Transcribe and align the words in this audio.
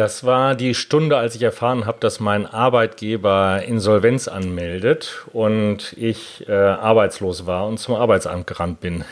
Das 0.00 0.24
war 0.24 0.54
die 0.54 0.74
Stunde, 0.74 1.18
als 1.18 1.34
ich 1.34 1.42
erfahren 1.42 1.84
habe, 1.84 2.00
dass 2.00 2.20
mein 2.20 2.46
Arbeitgeber 2.46 3.62
Insolvenz 3.62 4.28
anmeldet 4.28 5.26
und 5.34 5.92
ich 5.98 6.48
äh, 6.48 6.52
arbeitslos 6.52 7.44
war 7.44 7.66
und 7.66 7.76
zum 7.76 7.96
Arbeitsamt 7.96 8.46
gerannt 8.46 8.80
bin. 8.80 9.04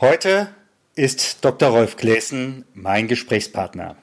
Heute 0.00 0.48
ist 0.94 1.44
Dr. 1.44 1.68
Rolf 1.68 1.98
Gläsen 1.98 2.64
mein 2.72 3.08
Gesprächspartner. 3.08 3.96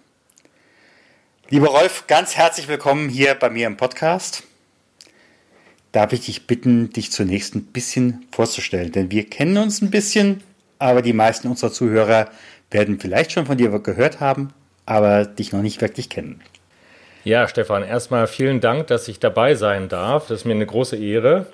Lieber 1.50 1.70
Rolf, 1.70 2.06
ganz 2.06 2.36
herzlich 2.36 2.68
willkommen 2.68 3.10
hier 3.10 3.34
bei 3.34 3.50
mir 3.50 3.66
im 3.66 3.76
Podcast. 3.76 4.44
Darf 5.94 6.12
ich 6.12 6.26
dich 6.26 6.48
bitten, 6.48 6.90
dich 6.90 7.12
zunächst 7.12 7.56
ein 7.56 7.66
bisschen 7.66 8.26
vorzustellen? 8.32 8.92
Denn 8.92 9.12
wir 9.12 9.30
kennen 9.30 9.58
uns 9.58 9.82
ein 9.82 9.92
bisschen, 9.92 10.42
aber 10.80 11.04
die 11.04 11.14
meisten 11.14 11.48
unserer 11.48 11.72
Zuhörer 11.72 12.30
werden 12.72 13.00
vielleicht 13.00 13.32
schon 13.32 13.46
von 13.46 13.58
dir 13.58 13.70
gehört 13.80 14.20
haben, 14.20 14.50
aber 14.88 15.26
dich 15.26 15.54
noch 15.54 15.62
nicht 15.62 15.82
wirklich 15.82 16.10
kennen. 16.10 16.42
Ja, 17.24 17.48
Stefan, 17.48 17.84
erstmal 17.84 18.26
vielen 18.26 18.60
Dank, 18.60 18.88
dass 18.88 19.08
ich 19.08 19.20
dabei 19.20 19.54
sein 19.54 19.88
darf. 19.88 20.28
Das 20.28 20.40
ist 20.40 20.46
mir 20.46 20.56
eine 20.56 20.66
große 20.66 20.98
Ehre. 20.98 21.46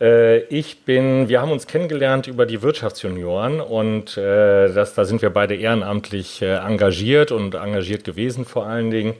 Äh, 0.00 0.40
ich 0.46 0.84
bin, 0.84 1.28
wir 1.28 1.40
haben 1.40 1.52
uns 1.52 1.68
kennengelernt 1.68 2.26
über 2.26 2.46
die 2.46 2.60
Wirtschaftsjunioren 2.60 3.60
und 3.60 4.16
äh, 4.16 4.72
das, 4.72 4.94
da 4.94 5.04
sind 5.04 5.22
wir 5.22 5.30
beide 5.30 5.54
ehrenamtlich 5.54 6.42
äh, 6.42 6.56
engagiert 6.56 7.30
und 7.30 7.54
engagiert 7.54 8.02
gewesen 8.02 8.44
vor 8.44 8.66
allen 8.66 8.90
Dingen. 8.90 9.14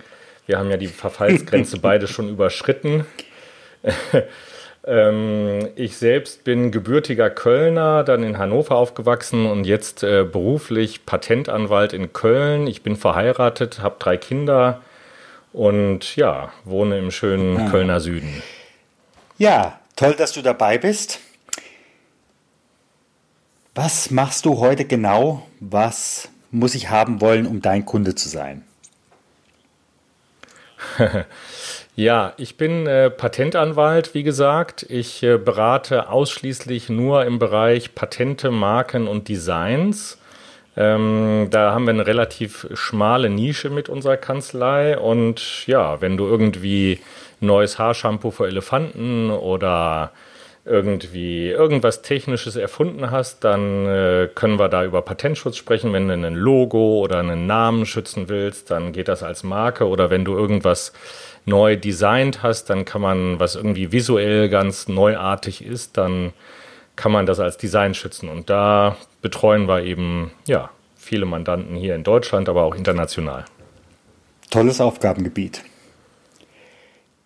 Wir 0.47 0.59
haben 0.59 0.71
ja 0.71 0.77
die 0.77 0.89
Verfallsgrenze 0.89 1.79
beide 1.81 2.09
schon 2.09 2.29
überschritten. 2.29 3.07
ähm, 4.87 5.69
ich 5.77 5.97
selbst 5.97 6.45
bin 6.45 6.71
gebürtiger 6.71 7.31
Kölner, 7.31 8.05
dann 8.05 8.23
in 8.23 8.39
Hannover 8.39 8.77
aufgewachsen 8.77 9.47
und 9.47 9.65
jetzt 9.65 10.03
äh, 10.03 10.25
beruflich 10.25 11.07
Patentanwalt 11.07 11.93
in 11.93 12.13
Köln. 12.13 12.67
Ich 12.67 12.83
bin 12.83 12.97
verheiratet, 12.97 13.81
habe 13.81 13.97
drei 13.99 14.17
Kinder 14.17 14.81
und 15.53 16.17
ja, 16.17 16.53
wohne 16.65 16.99
im 16.99 17.11
schönen 17.11 17.57
ah. 17.59 17.71
Kölner 17.71 18.01
Süden. 18.01 18.43
Ja, 19.39 19.81
toll, 19.97 20.15
dass 20.15 20.33
du 20.33 20.43
dabei 20.43 20.79
bist. 20.79 21.21
Was 23.75 24.11
machst 24.11 24.47
du 24.47 24.59
heute 24.59 24.85
genau? 24.85 25.47
Was 25.59 26.29
muss 26.53 26.77
ich 26.77 26.91
haben 26.91 27.21
wollen, 27.21 27.47
um 27.47 27.61
dein 27.61 27.85
Kunde 27.85 28.15
zu 28.15 28.29
sein? 28.29 28.63
Ja, 31.97 32.33
ich 32.39 32.57
bin 32.57 32.89
äh, 32.89 33.09
Patentanwalt, 33.09 34.15
wie 34.15 34.25
gesagt. 34.25 34.85
Ich 34.89 35.23
äh, 35.23 35.39
berate 35.39 36.09
ausschließlich 36.09 36.89
nur 36.89 37.25
im 37.25 37.39
Bereich 37.39 37.95
Patente, 37.95 38.51
Marken 38.51 39.07
und 39.07 39.29
Designs. 39.29 40.19
Ähm, 40.77 41.47
da 41.51 41.73
haben 41.73 41.85
wir 41.85 41.93
eine 41.93 42.05
relativ 42.05 42.67
schmale 42.75 43.31
Nische 43.31 43.71
mit 43.71 43.89
unserer 43.89 44.17
Kanzlei. 44.17 44.99
Und 44.99 45.69
ja, 45.69 46.01
wenn 46.01 46.17
du 46.17 46.27
irgendwie 46.27 46.99
neues 47.39 47.79
Haarshampoo 47.79 48.33
für 48.33 48.49
Elefanten 48.49 49.31
oder 49.31 50.11
irgendwie 50.65 51.51
irgendwas 51.51 52.03
Technisches 52.03 52.57
erfunden 52.57 53.11
hast, 53.11 53.45
dann 53.45 53.87
äh, 53.87 54.29
können 54.35 54.59
wir 54.59 54.69
da 54.69 54.85
über 54.85 55.03
Patentschutz 55.03 55.59
sprechen. 55.59 55.93
Wenn 55.93 56.09
du 56.09 56.15
ein 56.15 56.35
Logo 56.35 56.99
oder 57.01 57.21
einen 57.21 57.47
Namen 57.47 57.87
schützen 57.87 58.29
willst, 58.29 58.71
dann 58.73 58.93
geht 58.93 59.07
das 59.07 59.23
als 59.23 59.45
Marke. 59.45 59.87
Oder 59.87 60.11
wenn 60.11 60.25
du 60.25 60.35
irgendwas 60.37 60.93
neu 61.47 61.77
designt 61.77 62.43
hast, 62.43 62.71
dann 62.71 62.85
kann 62.85 63.03
man, 63.03 63.39
was 63.41 63.55
irgendwie 63.55 63.93
visuell 63.93 64.49
ganz 64.49 64.89
neuartig 64.89 65.65
ist, 65.65 65.97
dann 65.97 66.33
kann 66.97 67.13
man 67.13 67.27
das 67.27 67.41
als 67.41 67.57
Design 67.57 67.95
schützen. 67.95 68.29
Und 68.29 68.51
da 68.51 68.97
betreuen 69.21 69.69
wir 69.69 69.83
eben, 69.83 70.33
ja, 70.47 70.71
viele 70.97 71.27
Mandanten 71.27 71.77
hier 71.77 71.95
in 71.95 72.05
Deutschland, 72.05 72.49
aber 72.49 72.63
auch 72.63 72.75
international. 72.75 73.45
Tolles 74.51 74.81
Aufgabengebiet. 74.81 75.63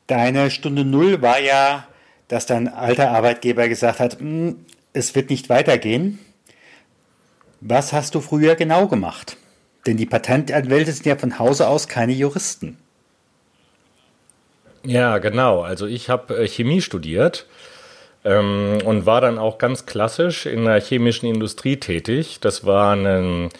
Deine 0.07 0.51
Stunde 0.51 0.85
Null 0.85 1.21
war 1.21 1.39
ja, 1.39 1.87
dass 2.29 2.47
dein 2.47 2.69
alter 2.69 3.11
Arbeitgeber 3.11 3.69
gesagt 3.69 4.01
hat, 4.01 4.19
hm, 4.19 4.65
es 4.93 5.15
wird 5.15 5.31
nicht 5.31 5.49
weitergehen. 5.49 6.19
Was 7.61 7.93
hast 7.93 8.15
du 8.15 8.21
früher 8.21 8.55
genau 8.55 8.87
gemacht? 8.87 9.37
Denn 9.87 9.97
die 9.97 10.07
Patentanwälte 10.07 10.93
sind 10.93 11.07
ja 11.07 11.17
von 11.17 11.39
Hause 11.39 11.69
aus 11.69 11.89
keine 11.89 12.13
Juristen. 12.13 12.79
Ja, 14.89 15.19
genau. 15.19 15.61
Also 15.61 15.87
ich 15.87 16.09
habe 16.09 16.35
äh, 16.39 16.49
Chemie 16.49 16.81
studiert 16.81 17.45
ähm, 18.25 18.79
und 18.87 19.05
war 19.05 19.21
dann 19.21 19.39
auch 19.39 19.59
ganz 19.59 19.85
klassisch 19.85 20.47
in 20.47 20.65
der 20.65 20.81
chemischen 20.81 21.29
Industrie 21.29 21.77
tätig. 21.77 22.39
Das 22.41 22.65
war 22.65 22.97
ein, 22.97 23.51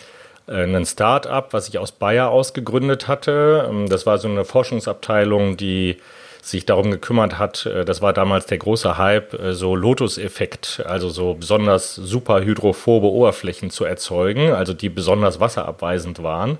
äh, 0.47 0.65
ein 0.65 0.87
Start-up, 0.87 1.53
was 1.53 1.69
ich 1.69 1.79
aus 1.79 1.93
Bayer 1.93 2.31
ausgegründet 2.31 3.09
hatte. 3.09 3.67
Ähm, 3.69 3.91
das 3.91 4.07
war 4.07 4.17
so 4.17 4.27
eine 4.27 4.47
Forschungsabteilung, 4.47 5.59
die 5.59 5.99
sich 6.41 6.65
darum 6.65 6.91
gekümmert 6.91 7.39
hat, 7.39 7.67
äh, 7.67 7.85
das 7.85 8.01
war 8.01 8.15
damals 8.15 8.47
der 8.47 8.57
große 8.57 8.97
Hype, 8.97 9.39
so 9.51 9.77
Lotus-Effekt, 9.77 10.83
also 10.87 11.11
so 11.11 11.35
besonders 11.35 11.95
super 11.95 12.41
hydrophobe 12.43 13.09
Oberflächen 13.09 13.69
zu 13.69 13.85
erzeugen, 13.85 14.53
also 14.53 14.73
die 14.73 14.89
besonders 14.89 15.41
wasserabweisend 15.41 16.23
waren. 16.23 16.57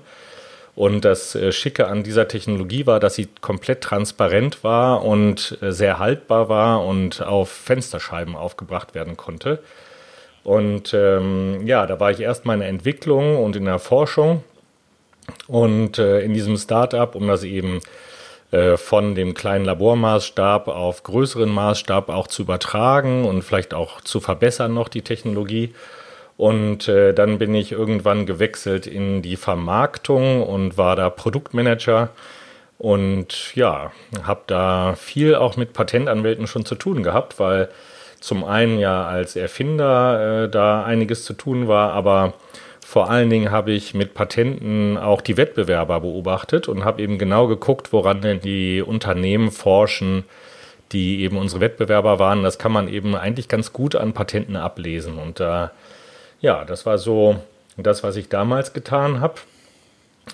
Und 0.79 1.03
das 1.03 1.35
äh, 1.35 1.51
Schicke 1.51 1.87
an 1.87 2.03
dieser 2.03 2.29
Technologie 2.29 2.85
war, 2.85 3.01
dass 3.01 3.15
sie 3.15 3.27
komplett 3.41 3.81
transparent 3.81 4.63
war 4.63 5.03
und 5.03 5.57
äh, 5.61 5.73
sehr 5.73 5.99
haltbar 5.99 6.47
war 6.47 6.85
und 6.85 7.21
auf 7.21 7.49
Fensterscheiben 7.49 8.33
aufgebracht 8.37 8.95
werden 8.95 9.17
konnte. 9.17 9.59
Und 10.45 10.93
ähm, 10.93 11.67
ja, 11.67 11.85
da 11.85 11.99
war 11.99 12.11
ich 12.11 12.21
erst 12.21 12.45
mal 12.45 12.53
in 12.53 12.61
der 12.61 12.69
Entwicklung 12.69 13.43
und 13.43 13.57
in 13.57 13.65
der 13.65 13.79
Forschung 13.79 14.41
und 15.47 15.97
äh, 15.97 16.21
in 16.21 16.33
diesem 16.33 16.55
Startup, 16.55 17.13
um 17.13 17.27
das 17.27 17.43
eben 17.43 17.81
äh, 18.51 18.77
von 18.77 19.15
dem 19.15 19.33
kleinen 19.33 19.65
Labormaßstab 19.65 20.69
auf 20.69 21.03
größeren 21.03 21.49
Maßstab 21.49 22.07
auch 22.07 22.27
zu 22.27 22.43
übertragen 22.43 23.25
und 23.25 23.41
vielleicht 23.41 23.73
auch 23.73 23.99
zu 23.99 24.21
verbessern 24.21 24.73
noch 24.75 24.87
die 24.87 25.01
Technologie. 25.01 25.73
Und 26.39 26.87
äh, 26.87 27.13
dann 27.13 27.37
bin 27.37 27.53
ich 27.53 27.73
irgendwann 27.73 28.25
gewechselt 28.25 28.87
in 28.87 29.21
die 29.21 29.35
Vermarktung 29.35 30.41
und 30.41 30.77
war 30.77 30.95
da 30.95 31.09
Produktmanager. 31.09 32.11
Und 32.77 33.53
ja, 33.55 33.91
habe 34.23 34.43
da 34.47 34.95
viel 34.95 35.35
auch 35.35 35.57
mit 35.57 35.73
Patentanwälten 35.73 36.47
schon 36.47 36.63
zu 36.63 36.75
tun 36.75 37.03
gehabt, 37.03 37.41
weil 37.41 37.67
zum 38.21 38.45
einen 38.45 38.79
ja 38.79 39.05
als 39.05 39.35
Erfinder 39.35 40.45
äh, 40.45 40.49
da 40.49 40.85
einiges 40.85 41.25
zu 41.25 41.33
tun 41.33 41.67
war, 41.67 41.91
aber 41.91 42.35
vor 42.85 43.09
allen 43.09 43.29
Dingen 43.29 43.51
habe 43.51 43.71
ich 43.71 43.93
mit 43.93 44.13
Patenten 44.13 44.97
auch 44.97 45.19
die 45.19 45.35
Wettbewerber 45.35 45.99
beobachtet 45.99 46.69
und 46.69 46.85
habe 46.85 47.01
eben 47.01 47.17
genau 47.17 47.47
geguckt, 47.47 47.91
woran 47.91 48.21
denn 48.21 48.39
die 48.39 48.81
Unternehmen 48.81 49.51
forschen, 49.51 50.23
die 50.93 51.19
eben 51.19 51.37
unsere 51.37 51.59
Wettbewerber 51.59 52.17
waren. 52.17 52.43
Das 52.43 52.57
kann 52.57 52.71
man 52.71 52.87
eben 52.87 53.13
eigentlich 53.13 53.49
ganz 53.49 53.73
gut 53.73 53.97
an 53.97 54.13
Patenten 54.13 54.55
ablesen. 54.55 55.17
Und 55.17 55.41
da 55.41 55.71
ja, 56.41 56.65
das 56.65 56.85
war 56.85 56.97
so 56.97 57.37
das, 57.77 58.03
was 58.03 58.15
ich 58.15 58.29
damals 58.29 58.73
getan 58.73 59.21
habe. 59.21 59.35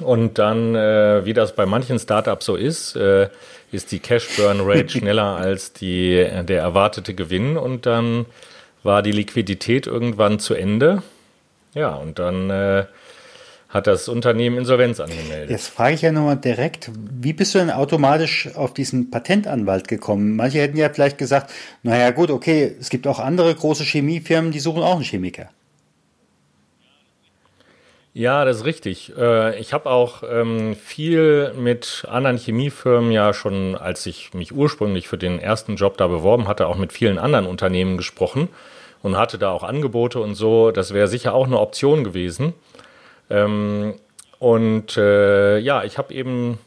Und 0.02 0.38
dann, 0.40 0.76
äh, 0.76 1.26
wie 1.26 1.34
das 1.34 1.56
bei 1.56 1.66
manchen 1.66 2.00
Startups 2.00 2.46
so 2.46 2.56
ist, 2.56 2.96
äh, 2.96 3.30
ist 3.72 3.92
die 3.92 4.00
Cash 4.00 4.36
Burn 4.36 4.62
Rate 4.62 4.90
schneller 5.00 5.38
als 5.38 5.74
die, 5.74 6.28
der 6.48 6.62
erwartete 6.62 7.14
Gewinn. 7.14 7.58
Und 7.58 7.86
dann 7.86 8.26
war 8.84 9.02
die 9.02 9.12
Liquidität 9.12 9.88
irgendwann 9.88 10.40
zu 10.40 10.54
Ende. 10.54 11.02
Ja, 11.74 11.96
und 11.96 12.20
dann 12.20 12.50
äh, 12.50 12.86
hat 13.70 13.88
das 13.88 14.08
Unternehmen 14.08 14.58
Insolvenz 14.58 15.00
angemeldet. 15.00 15.50
Jetzt 15.50 15.68
frage 15.68 15.96
ich 15.96 16.02
ja 16.02 16.12
nochmal 16.12 16.38
direkt, 16.38 16.92
wie 16.96 17.34
bist 17.34 17.56
du 17.56 17.60
denn 17.60 17.72
automatisch 17.72 18.50
auf 18.56 18.74
diesen 18.74 19.12
Patentanwalt 19.12 19.88
gekommen? 19.88 20.36
Manche 20.36 20.60
hätten 20.60 20.78
ja 20.78 20.90
vielleicht 20.90 21.18
gesagt, 21.18 21.52
naja 21.84 22.12
gut, 22.12 22.32
okay, 22.32 22.76
es 22.80 22.90
gibt 22.90 23.08
auch 23.08 23.20
andere 23.20 23.54
große 23.54 23.84
Chemiefirmen, 23.84 24.52
die 24.52 24.60
suchen 24.60 24.84
auch 24.84 24.96
einen 24.96 25.04
Chemiker. 25.04 25.50
Ja, 28.18 28.46
das 28.46 28.60
ist 28.60 28.66
richtig. 28.66 29.12
Äh, 29.18 29.60
ich 29.60 29.74
habe 29.74 29.90
auch 29.90 30.24
ähm, 30.24 30.74
viel 30.78 31.52
mit 31.54 32.06
anderen 32.10 32.38
Chemiefirmen 32.38 33.12
ja 33.12 33.34
schon, 33.34 33.76
als 33.76 34.06
ich 34.06 34.34
mich 34.34 34.54
ursprünglich 34.54 35.10
für 35.10 35.18
den 35.18 35.38
ersten 35.38 35.76
Job 35.76 35.98
da 35.98 36.08
beworben 36.08 36.48
hatte, 36.48 36.68
auch 36.68 36.78
mit 36.78 36.94
vielen 36.94 37.20
anderen 37.20 37.46
Unternehmen 37.46 37.98
gesprochen 37.98 38.48
und 39.04 39.18
hatte 39.18 39.38
da 39.38 39.52
auch 39.52 39.64
Angebote 39.64 40.22
und 40.22 40.36
so. 40.36 40.72
Das 40.72 40.94
wäre 40.94 41.10
sicher 41.10 41.34
auch 41.34 41.46
eine 41.46 41.60
Option 41.60 42.06
gewesen. 42.06 42.54
Ähm, 43.30 43.96
und 44.40 44.96
äh, 44.96 45.58
ja, 45.58 45.84
ich 45.84 45.98
habe 45.98 46.14
eben, 46.14 46.58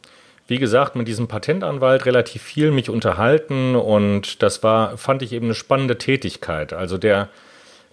wie 0.48 0.58
gesagt, 0.58 0.96
mit 0.96 1.08
diesem 1.08 1.28
Patentanwalt 1.28 2.04
relativ 2.04 2.42
viel 2.42 2.72
mich 2.72 2.90
unterhalten 2.90 3.74
und 3.74 4.42
das 4.42 4.62
war, 4.62 4.98
fand 4.98 5.22
ich 5.22 5.32
eben 5.32 5.46
eine 5.46 5.54
spannende 5.54 5.96
Tätigkeit. 5.96 6.74
Also 6.74 6.98
der, 6.98 7.30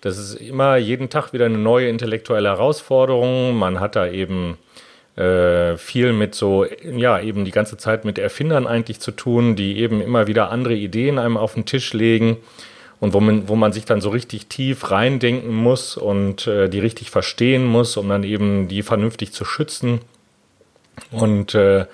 das 0.06 0.20
ist 0.20 0.36
immer 0.36 0.78
jeden 0.78 1.10
Tag 1.10 1.34
wieder 1.34 1.46
eine 1.46 1.58
neue 1.58 1.90
intellektuelle 1.90 2.50
Herausforderung. 2.50 3.56
Man 3.56 3.80
hat 3.80 3.96
da 3.96 4.08
eben 4.08 4.60
äh, 5.16 5.78
viel 5.78 6.14
mit 6.14 6.36
so, 6.36 6.64
ja, 6.84 7.20
eben 7.20 7.44
die 7.44 7.50
ganze 7.50 7.76
Zeit 7.78 8.06
mit 8.06 8.20
Erfindern 8.20 8.68
eigentlich 8.68 9.00
zu 9.00 9.10
tun, 9.10 9.56
die 9.56 9.80
eben 9.80 10.02
immer 10.02 10.28
wieder 10.28 10.52
andere 10.52 10.76
Ideen 10.76 11.18
einem 11.18 11.38
auf 11.38 11.56
den 11.56 11.66
Tisch 11.66 11.92
legen 11.94 12.38
und 13.00 13.14
wo 13.14 13.20
man, 13.20 13.50
wo 13.50 13.56
man 13.56 13.74
sich 13.74 13.86
dann 13.86 14.00
so 14.00 14.10
richtig 14.10 14.46
tief 14.46 14.92
reindenken 14.92 15.56
muss 15.56 15.98
und 15.98 16.46
äh, 16.46 16.70
die 16.70 16.80
richtig 16.80 17.10
verstehen 17.10 17.66
muss, 17.66 17.98
um 17.98 18.08
dann 18.08 18.24
eben 18.24 18.68
die 18.68 18.84
vernünftig 18.84 19.34
zu 19.34 19.44
schützen. 19.44 20.02
Und 21.10 21.56
äh, 21.56 21.88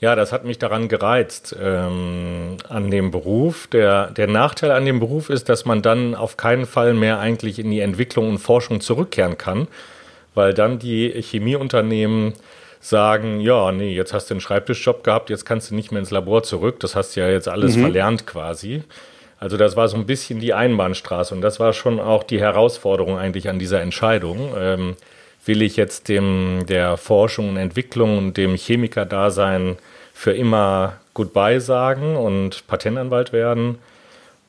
ja, 0.00 0.16
das 0.16 0.32
hat 0.32 0.44
mich 0.44 0.58
daran 0.58 0.88
gereizt 0.88 1.54
ähm, 1.62 2.56
an 2.68 2.90
dem 2.90 3.10
Beruf. 3.10 3.66
Der, 3.66 4.10
der 4.10 4.26
Nachteil 4.28 4.70
an 4.70 4.86
dem 4.86 4.98
Beruf 4.98 5.28
ist, 5.28 5.50
dass 5.50 5.66
man 5.66 5.82
dann 5.82 6.14
auf 6.14 6.38
keinen 6.38 6.64
Fall 6.64 6.94
mehr 6.94 7.18
eigentlich 7.18 7.58
in 7.58 7.70
die 7.70 7.80
Entwicklung 7.80 8.30
und 8.30 8.38
Forschung 8.38 8.80
zurückkehren 8.80 9.36
kann, 9.36 9.68
weil 10.34 10.54
dann 10.54 10.78
die 10.78 11.10
Chemieunternehmen 11.22 12.32
sagen, 12.80 13.40
ja, 13.40 13.72
nee, 13.72 13.94
jetzt 13.94 14.14
hast 14.14 14.30
du 14.30 14.34
einen 14.34 14.40
Schreibtischjob 14.40 15.04
gehabt, 15.04 15.28
jetzt 15.28 15.44
kannst 15.44 15.70
du 15.70 15.74
nicht 15.74 15.92
mehr 15.92 16.00
ins 16.00 16.10
Labor 16.10 16.42
zurück, 16.42 16.80
das 16.80 16.96
hast 16.96 17.14
du 17.14 17.20
ja 17.20 17.28
jetzt 17.28 17.46
alles 17.46 17.76
mhm. 17.76 17.82
verlernt 17.82 18.26
quasi. 18.26 18.82
Also 19.38 19.58
das 19.58 19.76
war 19.76 19.88
so 19.88 19.98
ein 19.98 20.06
bisschen 20.06 20.40
die 20.40 20.54
Einbahnstraße 20.54 21.34
und 21.34 21.42
das 21.42 21.60
war 21.60 21.74
schon 21.74 22.00
auch 22.00 22.22
die 22.22 22.40
Herausforderung 22.40 23.18
eigentlich 23.18 23.50
an 23.50 23.58
dieser 23.58 23.82
Entscheidung. 23.82 24.54
Ähm, 24.58 24.96
will 25.44 25.62
ich 25.62 25.76
jetzt 25.76 26.08
dem 26.08 26.64
der 26.68 26.96
Forschung 26.96 27.50
und 27.50 27.56
Entwicklung 27.56 28.18
und 28.18 28.36
dem 28.36 28.56
Chemikerdasein 28.56 29.76
für 30.12 30.32
immer 30.32 30.94
Goodbye 31.14 31.60
sagen 31.60 32.16
und 32.16 32.66
Patentanwalt 32.66 33.32
werden? 33.32 33.78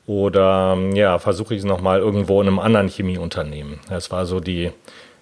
Oder 0.06 0.76
ja, 0.94 1.18
versuche 1.18 1.54
ich 1.54 1.60
es 1.60 1.64
nochmal 1.64 2.00
irgendwo 2.00 2.40
in 2.40 2.48
einem 2.48 2.58
anderen 2.58 2.88
Chemieunternehmen? 2.88 3.78
Das 3.88 4.10
war 4.10 4.26
so 4.26 4.40
die, 4.40 4.72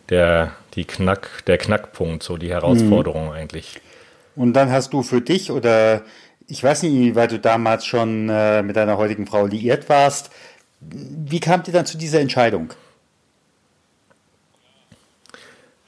der, 0.09 0.53
die 0.75 0.85
Knack, 0.85 1.45
der 1.47 1.59
Knackpunkt, 1.59 2.23
so 2.23 2.37
die 2.37 2.51
Herausforderung 2.51 3.27
mhm. 3.27 3.33
eigentlich. 3.33 3.81
Und 4.37 4.55
dann 4.55 4.71
hast 4.71 4.93
du 4.93 5.03
für 5.03 5.21
dich 5.21 5.51
oder 5.51 6.03
ich 6.47 6.65
weiß 6.65 6.83
nicht, 6.83 7.15
weil 7.15 7.29
du 7.29 7.39
damals 7.39 7.85
schon 7.85 8.29
äh, 8.29 8.63
mit 8.63 8.77
deiner 8.77 8.97
heutigen 8.97 9.27
Frau 9.27 9.47
liiert 9.47 9.89
warst. 9.89 10.31
Wie 10.81 11.41
kamt 11.41 11.69
ihr 11.69 11.75
dann 11.75 11.87
zu 11.87 11.99
dieser 11.99 12.21
Entscheidung? 12.21 12.73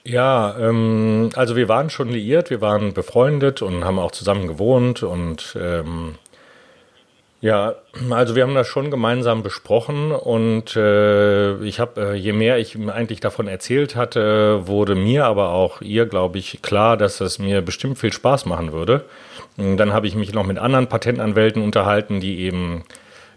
Ja, 0.05 0.57
ähm, 0.59 1.31
also 1.37 1.55
wir 1.55 1.69
waren 1.69 1.91
schon 1.91 2.09
liiert, 2.09 2.51
wir 2.51 2.61
waren 2.61 2.93
befreundet 2.93 3.63
und 3.63 3.85
haben 3.85 3.99
auch 4.01 4.11
zusammen 4.11 4.49
gewohnt 4.49 5.03
und 5.03 5.57
ähm, 5.61 6.17
ja, 7.43 7.75
also 8.11 8.37
wir 8.37 8.45
haben 8.45 8.55
das 8.55 8.69
schon 8.69 8.93
gemeinsam 8.93 9.43
besprochen 9.43 10.13
und 10.13 10.77
äh, 10.77 11.57
ich 11.65 11.81
habe, 11.81 12.13
äh, 12.13 12.15
je 12.15 12.33
mehr 12.33 12.59
ich 12.59 12.79
eigentlich 12.89 13.19
davon 13.19 13.49
erzählt 13.49 13.97
hatte, 13.97 14.69
wurde 14.69 14.95
mir, 14.95 15.25
aber 15.25 15.51
auch 15.51 15.81
ihr, 15.83 16.07
glaube 16.07 16.39
ich, 16.39 16.63
klar, 16.63 16.97
dass 16.97 17.21
es 17.21 17.41
mir 17.41 17.61
bestimmt 17.61 17.99
viel 17.99 18.13
Spaß 18.13 18.47
machen 18.47 18.73
würde. 18.73 19.05
Und 19.57 19.77
dann 19.77 19.93
habe 19.93 20.07
ich 20.07 20.15
mich 20.15 20.33
noch 20.33 20.47
mit 20.47 20.59
anderen 20.59 20.87
Patentanwälten 20.87 21.63
unterhalten, 21.63 22.21
die 22.21 22.39
eben, 22.43 22.85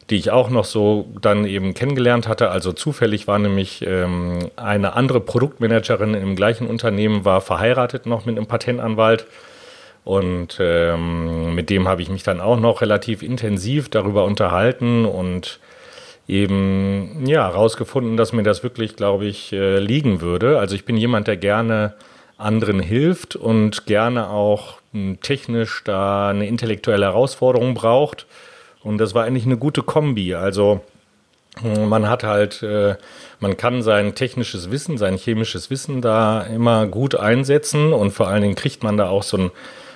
die 0.10 0.18
ich 0.18 0.32
auch 0.32 0.50
noch 0.50 0.66
so 0.66 1.08
dann 1.20 1.46
eben 1.46 1.74
kennengelernt 1.74 2.28
hatte. 2.28 2.52
Also 2.52 2.74
zufällig 2.74 3.28
war 3.28 3.40
nämlich 3.40 3.84
ähm, 3.86 4.52
eine 4.56 4.94
andere 4.94 5.20
Produktmanagerin 5.20 6.14
im 6.14 6.36
gleichen 6.36 6.68
Unternehmen 6.68 7.26
war 7.26 7.42
verheiratet 7.42 8.06
noch 8.06 8.26
mit 8.26 8.38
einem 8.38 8.46
Patentanwalt. 8.46 9.26
Und 10.04 10.58
ähm, 10.60 11.56
mit 11.56 11.72
dem 11.72 11.88
habe 11.88 12.04
ich 12.04 12.10
mich 12.10 12.22
dann 12.22 12.40
auch 12.40 12.60
noch 12.60 12.82
relativ 12.82 13.24
intensiv 13.24 13.90
darüber 13.90 14.26
unterhalten 14.26 15.06
und 15.06 15.60
eben 16.28 17.26
ja 17.26 17.48
herausgefunden, 17.48 18.16
dass 18.16 18.32
mir 18.32 18.44
das 18.44 18.62
wirklich, 18.62 18.96
glaube 18.96 19.26
ich, 19.26 19.52
äh, 19.52 19.80
liegen 19.80 20.22
würde. 20.22 20.60
Also 20.60 20.76
ich 20.76 20.86
bin 20.86 20.98
jemand, 20.98 21.28
der 21.28 21.38
gerne 21.38 21.96
anderen 22.38 22.80
hilft 22.80 23.36
und 23.36 23.88
gerne 23.88 24.30
auch 24.30 24.80
hm, 24.92 25.20
technisch 25.22 25.84
da 25.84 26.30
eine 26.30 26.48
intellektuelle 26.48 27.06
Herausforderung 27.06 27.74
braucht. 27.74 28.28
Und 28.86 29.00
das 29.00 29.16
war 29.16 29.26
eigentlich 29.26 29.46
eine 29.46 29.58
gute 29.58 29.82
Kombi. 29.82 30.36
Also 30.36 30.82
hm, 31.62 31.90
man 31.90 32.08
hat 32.08 32.24
halt, 32.24 32.62
äh, 32.62 32.96
man 33.40 33.58
kann 33.58 33.82
sein 33.82 34.14
technisches 34.14 34.70
Wissen, 34.70 35.00
sein 35.00 35.18
chemisches 35.18 35.72
Wissen 35.72 36.02
da 36.02 36.42
immer 36.42 36.86
gut 36.86 37.16
einsetzen 37.16 37.94
und 37.94 38.12
vor 38.12 38.28
allen 38.28 38.44
Dingen 38.44 38.56
kriegt 38.56 38.84
man 38.84 38.96
da 38.96 39.10
auch 39.10 39.24
so 39.24 39.38
ein 39.38 39.52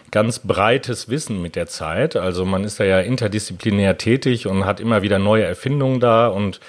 ganz 0.09 0.39
breites 0.39 1.07
Wissen 1.07 1.39
mit 1.39 1.55
der 1.55 1.67
Zeit. 1.67 2.15
Also 2.15 2.45
man 2.45 2.63
ist 2.63 2.79
da 2.79 2.83
ja 2.83 2.99
interdisziplinär 2.99 3.99
tätig 3.99 4.47
und 4.47 4.65
hat 4.65 4.79
immer 4.79 5.03
wieder 5.03 5.19
neue 5.19 5.43
Erfindungen 5.43 5.99
da 5.99 6.27
und 6.27 6.59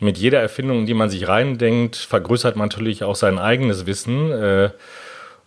mit 0.00 0.16
jeder 0.16 0.40
Erfindung, 0.40 0.80
in 0.80 0.86
die 0.86 0.94
man 0.94 1.10
sich 1.10 1.28
reindenkt, 1.28 1.96
vergrößert 1.96 2.56
man 2.56 2.68
natürlich 2.68 3.04
auch 3.04 3.16
sein 3.16 3.38
eigenes 3.38 3.84
Wissen. 3.84 4.32
Äh, 4.32 4.70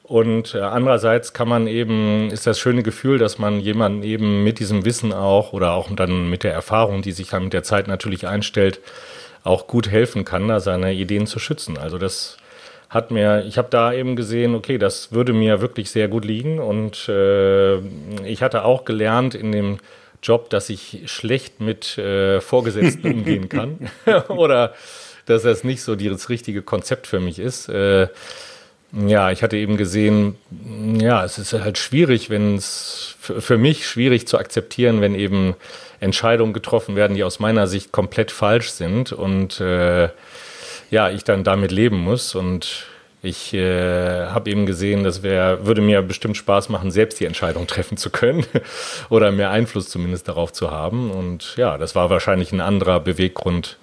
und 0.10 0.56
äh, 0.56 0.62
andererseits 0.62 1.34
kann 1.34 1.48
man 1.48 1.68
eben, 1.68 2.32
ist 2.32 2.48
das 2.48 2.60
schöne 2.60 2.82
Gefühl, 2.82 3.20
dass 3.20 3.38
man 3.38 3.60
jemanden 3.60 4.02
eben 4.02 4.44
mit 4.44 4.58
diesem 4.58 4.84
Wissen 4.84 5.14
auch 5.14 5.54
oder 5.54 5.74
auch 5.74 5.88
dann 5.96 6.32
mit 6.32 6.44
der 6.44 6.52
Erfahrung, 6.52 7.04
die 7.04 7.12
sich 7.12 7.30
dann 7.30 7.44
mit 7.44 7.54
der 7.54 7.62
Zeit 7.62 7.88
natürlich 7.88 8.26
einstellt, 8.26 8.80
auch 9.44 9.68
gut 9.68 9.88
helfen 9.88 10.26
kann, 10.26 10.48
da 10.48 10.62
seine 10.62 10.96
Ideen 10.96 11.28
zu 11.28 11.38
schützen. 11.38 11.78
Also 11.78 12.00
das 12.00 12.38
hat 12.90 13.12
mir, 13.12 13.46
ich 13.46 13.60
habe 13.60 13.68
da 13.70 13.94
eben 13.94 14.16
gesehen, 14.16 14.56
okay, 14.56 14.80
das 14.80 15.12
würde 15.12 15.32
mir 15.32 15.62
wirklich 15.62 15.92
sehr 15.92 16.08
gut 16.08 16.26
liegen. 16.26 16.58
Und 16.58 17.08
äh, 17.08 17.78
ich 18.26 18.42
hatte 18.42 18.66
auch 18.66 18.86
gelernt 18.86 19.36
in 19.36 19.52
dem 19.52 19.78
Job, 20.24 20.50
dass 20.50 20.72
ich 20.72 21.04
schlecht 21.06 21.62
mit 21.62 22.00
äh, 22.00 22.42
Vorgesetzten 22.42 23.14
umgehen 23.14 23.48
kann. 23.48 23.92
Oder 24.28 24.74
dass 25.28 25.44
das 25.44 25.64
nicht 25.64 25.84
so 25.84 25.96
das 25.96 26.30
richtige 26.30 26.64
Konzept 26.64 27.06
für 27.06 27.20
mich 27.20 27.38
ist. 27.38 27.70
Äh, 27.70 28.08
ja, 28.92 29.32
ich 29.32 29.44
hatte 29.44 29.58
eben 29.58 29.78
gesehen, 29.78 30.36
ja, 31.00 31.24
es 31.24 31.38
ist 31.38 31.54
halt 31.54 31.78
schwierig, 31.78 32.30
wenn 32.30 32.56
es 32.56 33.16
für 33.20 33.58
mich 33.58 33.88
schwierig 33.88 34.28
zu 34.28 34.38
akzeptieren, 34.38 35.00
wenn 35.02 35.14
eben 35.14 35.56
Entscheidungen 36.00 36.54
getroffen 36.54 36.96
werden, 36.96 37.16
die 37.16 37.24
aus 37.24 37.40
meiner 37.40 37.68
Sicht 37.68 37.92
komplett 37.92 38.32
falsch 38.32 38.72
sind. 38.72 39.12
Und 39.12 39.60
äh, 39.60 40.10
ja, 40.90 41.10
ich 41.10 41.24
dann 41.24 41.44
damit 41.44 41.72
leben 41.72 41.98
muss. 41.98 42.34
Und 42.34 42.88
ich 43.22 43.54
äh, 43.54 44.28
habe 44.28 44.50
eben 44.50 44.66
gesehen, 44.66 45.04
das 45.04 45.22
wär, 45.22 45.66
würde 45.66 45.82
mir 45.82 46.02
bestimmt 46.02 46.38
Spaß 46.38 46.70
machen, 46.70 46.90
selbst 46.90 47.20
die 47.20 47.26
Entscheidung 47.26 47.68
treffen 47.68 47.98
zu 47.98 48.10
können 48.10 48.46
oder 49.10 49.32
mehr 49.32 49.52
Einfluss 49.52 49.90
zumindest 49.90 50.28
darauf 50.28 50.52
zu 50.52 50.72
haben. 50.72 51.12
Und 51.12 51.56
ja, 51.58 51.78
das 51.78 51.96
war 51.96 52.10
wahrscheinlich 52.10 52.52
ein 52.54 52.62
anderer 52.62 53.00
Beweggrund, 53.02 53.78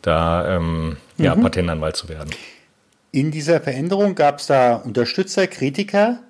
da 0.00 0.56
ähm, 0.56 0.96
mhm. 1.16 1.24
ja, 1.24 1.36
Patentanwalt 1.36 1.96
zu 1.96 2.08
werden. 2.08 2.30
In 3.12 3.30
dieser 3.30 3.60
Veränderung 3.60 4.14
gab 4.14 4.38
es 4.38 4.46
da 4.46 4.76
Unterstützer, 4.76 5.46
Kritiker? 5.46 6.20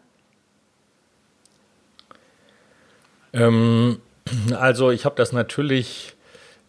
Ähm, 3.32 4.00
also 4.58 4.90
ich 4.90 5.04
habe 5.04 5.14
das 5.14 5.32
natürlich 5.32 6.14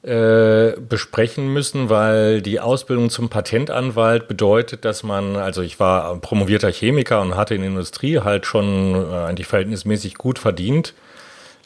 äh, 0.03 0.73
besprechen 0.79 1.51
müssen, 1.51 1.89
weil 1.89 2.43
die 2.43 2.59
Ausbildung 2.59 3.09
zum 3.09 3.29
Patentanwalt 3.29 4.27
bedeutet, 4.27 4.85
dass 4.85 5.01
man, 5.01 5.35
also 5.35 5.63
ich 5.63 5.79
war 5.79 6.15
promovierter 6.19 6.71
Chemiker 6.71 7.21
und 7.21 7.35
hatte 7.35 7.55
in 7.55 7.61
der 7.61 7.71
Industrie 7.71 8.19
halt 8.19 8.45
schon 8.45 8.93
äh, 8.93 9.15
eigentlich 9.15 9.47
verhältnismäßig 9.47 10.15
gut 10.15 10.37
verdient. 10.37 10.93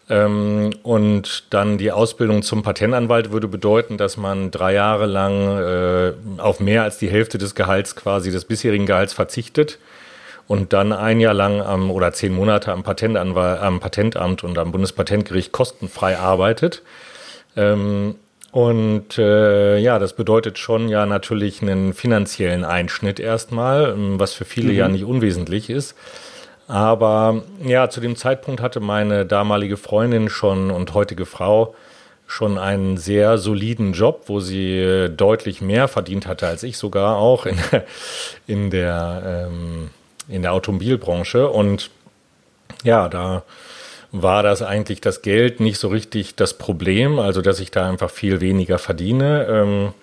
Ähm, 0.10 0.72
und 0.84 1.54
dann 1.54 1.78
die 1.78 1.92
Ausbildung 1.92 2.42
zum 2.42 2.64
Patentanwalt 2.64 3.32
würde 3.32 3.48
bedeuten, 3.48 3.98
dass 3.98 4.16
man 4.16 4.52
drei 4.52 4.74
Jahre 4.74 5.06
lang 5.06 5.58
äh, 5.60 6.14
auf 6.42 6.60
mehr 6.60 6.84
als 6.84 6.98
die 6.98 7.10
Hälfte 7.10 7.38
des 7.38 7.56
Gehalts 7.56 7.96
quasi 7.96 8.32
des 8.32 8.46
bisherigen 8.46 8.86
Gehalts 8.86 9.14
verzichtet 9.14 9.80
und 10.48 10.72
dann 10.72 10.94
ein 10.94 11.20
Jahr 11.20 11.34
lang 11.34 11.62
am, 11.62 11.92
oder 11.92 12.14
zehn 12.14 12.34
Monate 12.34 12.72
am, 12.72 12.84
Patentanwalt, 12.84 13.62
am 13.62 13.80
Patentamt 13.82 14.44
und 14.44 14.58
am 14.58 14.72
Bundespatentgericht 14.72 15.52
kostenfrei 15.52 16.18
arbeitet. 16.18 16.84
Ähm, 17.58 18.16
und 18.52 19.18
äh, 19.18 19.78
ja, 19.78 20.00
das 20.00 20.14
bedeutet 20.14 20.58
schon 20.58 20.88
ja 20.88 21.06
natürlich 21.06 21.62
einen 21.62 21.94
finanziellen 21.94 22.64
Einschnitt 22.64 23.20
erstmal, 23.20 23.90
ähm, 23.90 24.20
was 24.20 24.34
für 24.34 24.46
viele 24.46 24.72
mhm. 24.72 24.78
ja 24.78 24.88
nicht 24.88 25.04
unwesentlich 25.04 25.70
ist. 25.70 25.96
Aber 26.68 27.44
ja, 27.64 27.90
zu 27.90 28.02
dem 28.02 28.16
Zeitpunkt 28.16 28.62
hatte 28.62 28.80
meine 28.80 29.26
damalige 29.26 29.78
Freundin 29.78 30.30
schon 30.30 30.72
und 30.72 30.94
heutige 30.94 31.26
Frau 31.26 31.76
schon 32.28 32.58
einen 32.58 32.98
sehr 32.98 33.38
soliden 33.38 33.94
Job, 33.94 34.24
wo 34.28 34.42
sie 34.42 34.78
äh, 34.78 35.10
deutlich 35.10 35.62
mehr 35.62 35.88
verdient 35.88 36.28
hatte 36.28 36.46
als 36.48 36.64
ich 36.64 36.78
sogar 36.78 37.18
auch 37.18 37.46
in, 37.46 37.58
in 38.48 38.70
der 38.70 39.48
ähm, 39.50 39.90
in 40.28 40.42
der 40.42 40.52
Automobilbranche 40.54 41.48
und 41.50 41.90
ja, 42.84 43.08
da 43.08 43.44
war 44.12 44.44
das 44.44 44.62
eigentlich 44.62 45.00
das 45.02 45.22
Geld 45.22 45.60
nicht 45.62 45.80
so 45.80 45.88
richtig 45.88 46.36
das 46.36 46.54
Problem, 46.56 47.20
also 47.20 47.42
dass 47.42 47.60
ich 47.62 47.72
da 47.72 47.88
einfach 47.90 48.10
viel 48.10 48.42
weniger 48.42 48.78
verdiene. 48.78 49.46
Ähm, 49.50 49.94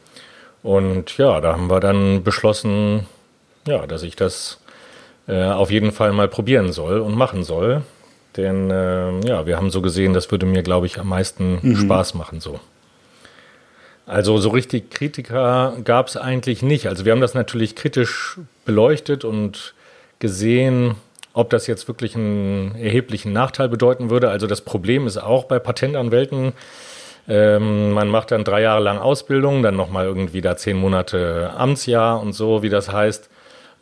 Und 0.62 1.18
ja, 1.18 1.40
da 1.42 1.52
haben 1.52 1.68
wir 1.68 1.80
dann 1.80 2.23
beschlossen, 2.23 3.06
ja, 3.68 3.87
dass 3.87 4.02
ich 4.02 4.16
das 4.16 4.59
äh, 5.26 5.44
auf 5.44 5.70
jeden 5.70 5.92
Fall 5.92 6.12
mal 6.12 6.28
probieren 6.28 6.72
soll 6.72 7.00
und 7.00 7.16
machen 7.16 7.44
soll. 7.44 7.82
Denn 8.36 8.70
äh, 8.70 9.20
ja, 9.26 9.46
wir 9.46 9.56
haben 9.56 9.70
so 9.70 9.80
gesehen, 9.80 10.12
das 10.12 10.30
würde 10.30 10.46
mir, 10.46 10.62
glaube 10.62 10.86
ich, 10.86 10.98
am 10.98 11.08
meisten 11.08 11.58
mhm. 11.62 11.76
Spaß 11.76 12.14
machen 12.14 12.40
so. 12.40 12.60
Also 14.06 14.36
so 14.38 14.50
richtig 14.50 14.90
Kritiker 14.90 15.76
gab 15.84 16.08
es 16.08 16.16
eigentlich 16.16 16.62
nicht. 16.62 16.88
Also 16.88 17.04
wir 17.04 17.12
haben 17.12 17.20
das 17.20 17.34
natürlich 17.34 17.74
kritisch 17.74 18.38
beleuchtet 18.64 19.24
und 19.24 19.74
gesehen, 20.18 20.96
ob 21.32 21.50
das 21.50 21.66
jetzt 21.66 21.88
wirklich 21.88 22.14
einen 22.14 22.74
erheblichen 22.76 23.32
Nachteil 23.32 23.68
bedeuten 23.68 24.10
würde. 24.10 24.28
Also 24.28 24.46
das 24.46 24.60
Problem 24.60 25.06
ist 25.06 25.16
auch 25.16 25.44
bei 25.44 25.58
Patentanwälten, 25.58 26.52
ähm, 27.26 27.92
man 27.92 28.08
macht 28.08 28.30
dann 28.30 28.44
drei 28.44 28.60
Jahre 28.60 28.82
lang 28.82 28.98
Ausbildung, 28.98 29.62
dann 29.62 29.76
nochmal 29.76 30.04
irgendwie 30.04 30.42
da 30.42 30.56
zehn 30.56 30.76
Monate 30.76 31.50
Amtsjahr 31.56 32.20
und 32.20 32.34
so, 32.34 32.62
wie 32.62 32.68
das 32.68 32.92
heißt. 32.92 33.30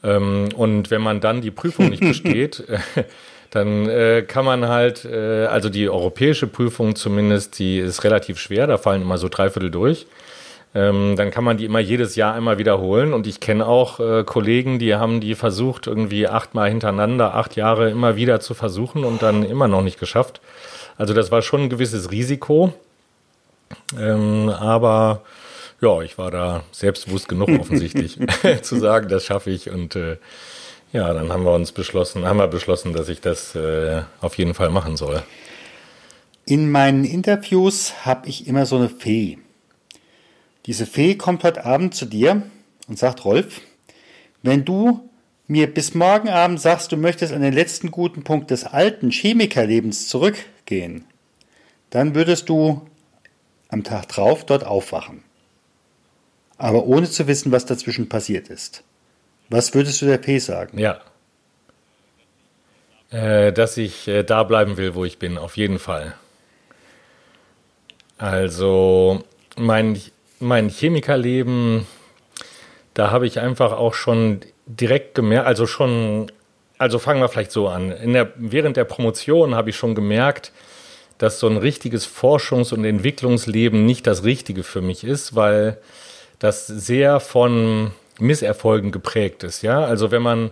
Ähm, 0.05 0.49
und 0.57 0.91
wenn 0.91 1.03
man 1.03 1.21
dann 1.21 1.41
die 1.41 1.51
Prüfung 1.51 1.89
nicht 1.89 2.01
besteht, 2.01 2.65
dann 3.51 3.89
äh, 3.89 4.23
kann 4.27 4.45
man 4.45 4.69
halt, 4.69 5.05
äh, 5.05 5.47
also 5.47 5.69
die 5.69 5.89
europäische 5.89 6.47
Prüfung 6.47 6.97
zumindest, 6.97 7.59
die 7.59 7.79
ist 7.79 8.05
relativ 8.05 8.39
schwer, 8.39 8.67
da 8.67 8.79
fallen 8.79 9.03
immer 9.03 9.19
so 9.19 9.29
drei 9.29 9.51
Viertel 9.51 9.71
durch. 9.71 10.07
Ähm, 10.75 11.17
dann 11.17 11.31
kann 11.31 11.45
man 11.45 11.59
die 11.59 11.67
immer 11.67 11.81
jedes 11.81 12.17
Jahr 12.17 12.35
einmal 12.35 12.57
wiederholen. 12.57 13.13
Und 13.13 13.27
ich 13.27 13.41
kenne 13.41 13.67
auch 13.67 14.01
äh, 14.01 14.25
Kollegen, 14.25 14.79
die 14.79 14.95
haben 14.95 15.21
die 15.21 15.35
versucht, 15.35 15.87
irgendwie 15.87 16.27
achtmal 16.27 16.71
hintereinander, 16.71 17.35
acht 17.35 17.57
Jahre 17.57 17.91
immer 17.91 18.17
wieder 18.17 18.41
zu 18.41 18.55
versuchen 18.55 19.05
und 19.05 19.23
dann 19.23 19.45
immer 19.45 19.69
noch 19.69 19.83
nicht 19.83 20.01
geschafft. 20.01 20.41
Also 20.97 21.13
das 21.13 21.31
war 21.31 21.43
schon 21.43 21.65
ein 21.65 21.69
gewisses 21.69 22.11
Risiko. 22.11 22.73
Ähm, 23.99 24.49
aber 24.49 25.23
ja, 25.83 26.01
ich 26.01 26.17
war 26.17 26.31
da 26.31 26.63
selbstbewusst 26.71 27.29
genug 27.29 27.49
offensichtlich 27.61 28.19
zu 28.63 28.77
sagen, 28.79 29.09
das 29.09 29.27
schaffe 29.27 29.51
ich. 29.51 29.69
Und 29.69 29.97
äh, 29.97 30.17
ja, 30.93 31.13
dann 31.13 31.31
haben 31.31 31.45
wir 31.45 31.53
uns 31.53 31.73
beschlossen, 31.73 32.25
haben 32.25 32.39
wir 32.39 32.49
beschlossen, 32.49 32.93
dass 32.93 33.09
ich 33.09 33.21
das 33.21 33.55
äh, 33.55 34.03
auf 34.21 34.39
jeden 34.39 34.55
Fall 34.55 34.71
machen 34.71 34.97
soll. 34.97 35.23
In 36.47 36.71
meinen 36.71 37.05
Interviews 37.05 37.93
habe 38.05 38.29
ich 38.29 38.47
immer 38.47 38.65
so 38.65 38.77
eine 38.77 38.89
Fee. 38.89 39.39
Diese 40.67 40.87
Fee 40.87 41.17
kommt 41.17 41.45
heute 41.45 41.65
Abend 41.65 41.95
zu 41.95 42.07
dir 42.07 42.43
und 42.89 42.99
sagt, 42.99 43.25
Rolf, 43.25 43.61
wenn 44.43 44.65
du 44.65 45.09
mir 45.49 45.73
bis 45.73 45.95
morgen 45.95 46.29
Abend 46.29 46.61
sagst, 46.61 46.93
du 46.93 46.97
möchtest 46.97 47.33
an 47.33 47.43
den 47.43 47.53
letzten 47.53 47.91
guten 47.91 48.23
Punkt 48.23 48.51
des 48.51 48.65
alten 48.65 49.11
Chemikerlebens 49.11 50.09
zurückgehen, 50.09 51.05
dann 51.91 52.15
würdest 52.15 52.49
du 52.49 52.83
am 53.69 53.83
Tag 53.83 54.09
drauf 54.09 54.47
dort 54.47 54.65
aufwachen. 54.65 55.25
Aber 56.63 56.85
ohne 56.85 57.11
zu 57.11 57.27
wissen, 57.27 57.51
was 57.51 57.67
dazwischen 57.67 58.09
passiert 58.09 58.47
ist. 58.47 58.85
Was 59.49 59.75
würdest 59.75 60.01
du 60.01 60.07
der 60.07 60.19
P 60.19 60.39
sagen? 60.39 60.79
Ja. 60.79 61.01
Äh, 63.11 63.53
dass 63.53 63.77
ich 63.77 64.07
äh, 64.07 64.23
da 64.23 64.45
bleiben 64.45 64.77
will, 64.77 64.95
wo 64.95 65.05
ich 65.05 65.19
bin, 65.19 65.39
auf 65.39 65.57
jeden 65.57 65.81
Fall. 65.81 66.15
Also, 68.17 69.25
mein, 69.57 70.01
mein 70.39 70.69
Chemikerleben, 70.69 71.85
da 72.95 73.11
habe 73.11 73.27
ich 73.27 73.41
einfach 73.41 73.73
auch 73.73 73.95
schon 73.95 74.43
direkt 74.67 75.17
gemerkt, 75.17 75.49
also 75.49 75.67
schon, 75.67 76.31
also 76.79 77.01
fangen 77.01 77.21
wir 77.21 77.29
vielleicht 77.29 77.51
so 77.51 77.67
an. 77.67 77.89
Der, 78.13 78.33
während 78.37 78.77
der 78.77 78.85
Promotion 78.85 79.57
habe 79.57 79.71
ich 79.71 79.77
schon 79.77 79.97
gemerkt, 79.97 80.53
dass 81.19 81.41
so 81.41 81.49
ein 81.49 81.57
richtiges 81.57 82.07
Forschungs- 82.07 82.73
und 82.73 82.85
Entwicklungsleben 82.85 83.85
nicht 83.85 84.07
das 84.07 84.23
Richtige 84.23 84.63
für 84.63 84.81
mich 84.81 85.03
ist, 85.03 85.35
weil 85.35 85.79
das 86.43 86.67
sehr 86.67 87.21
von 87.21 87.93
Misserfolgen 88.19 88.91
geprägt 88.91 89.45
ist. 89.45 89.63
Ja, 89.63 89.85
also 89.85 90.11
wenn 90.11 90.23
man 90.23 90.51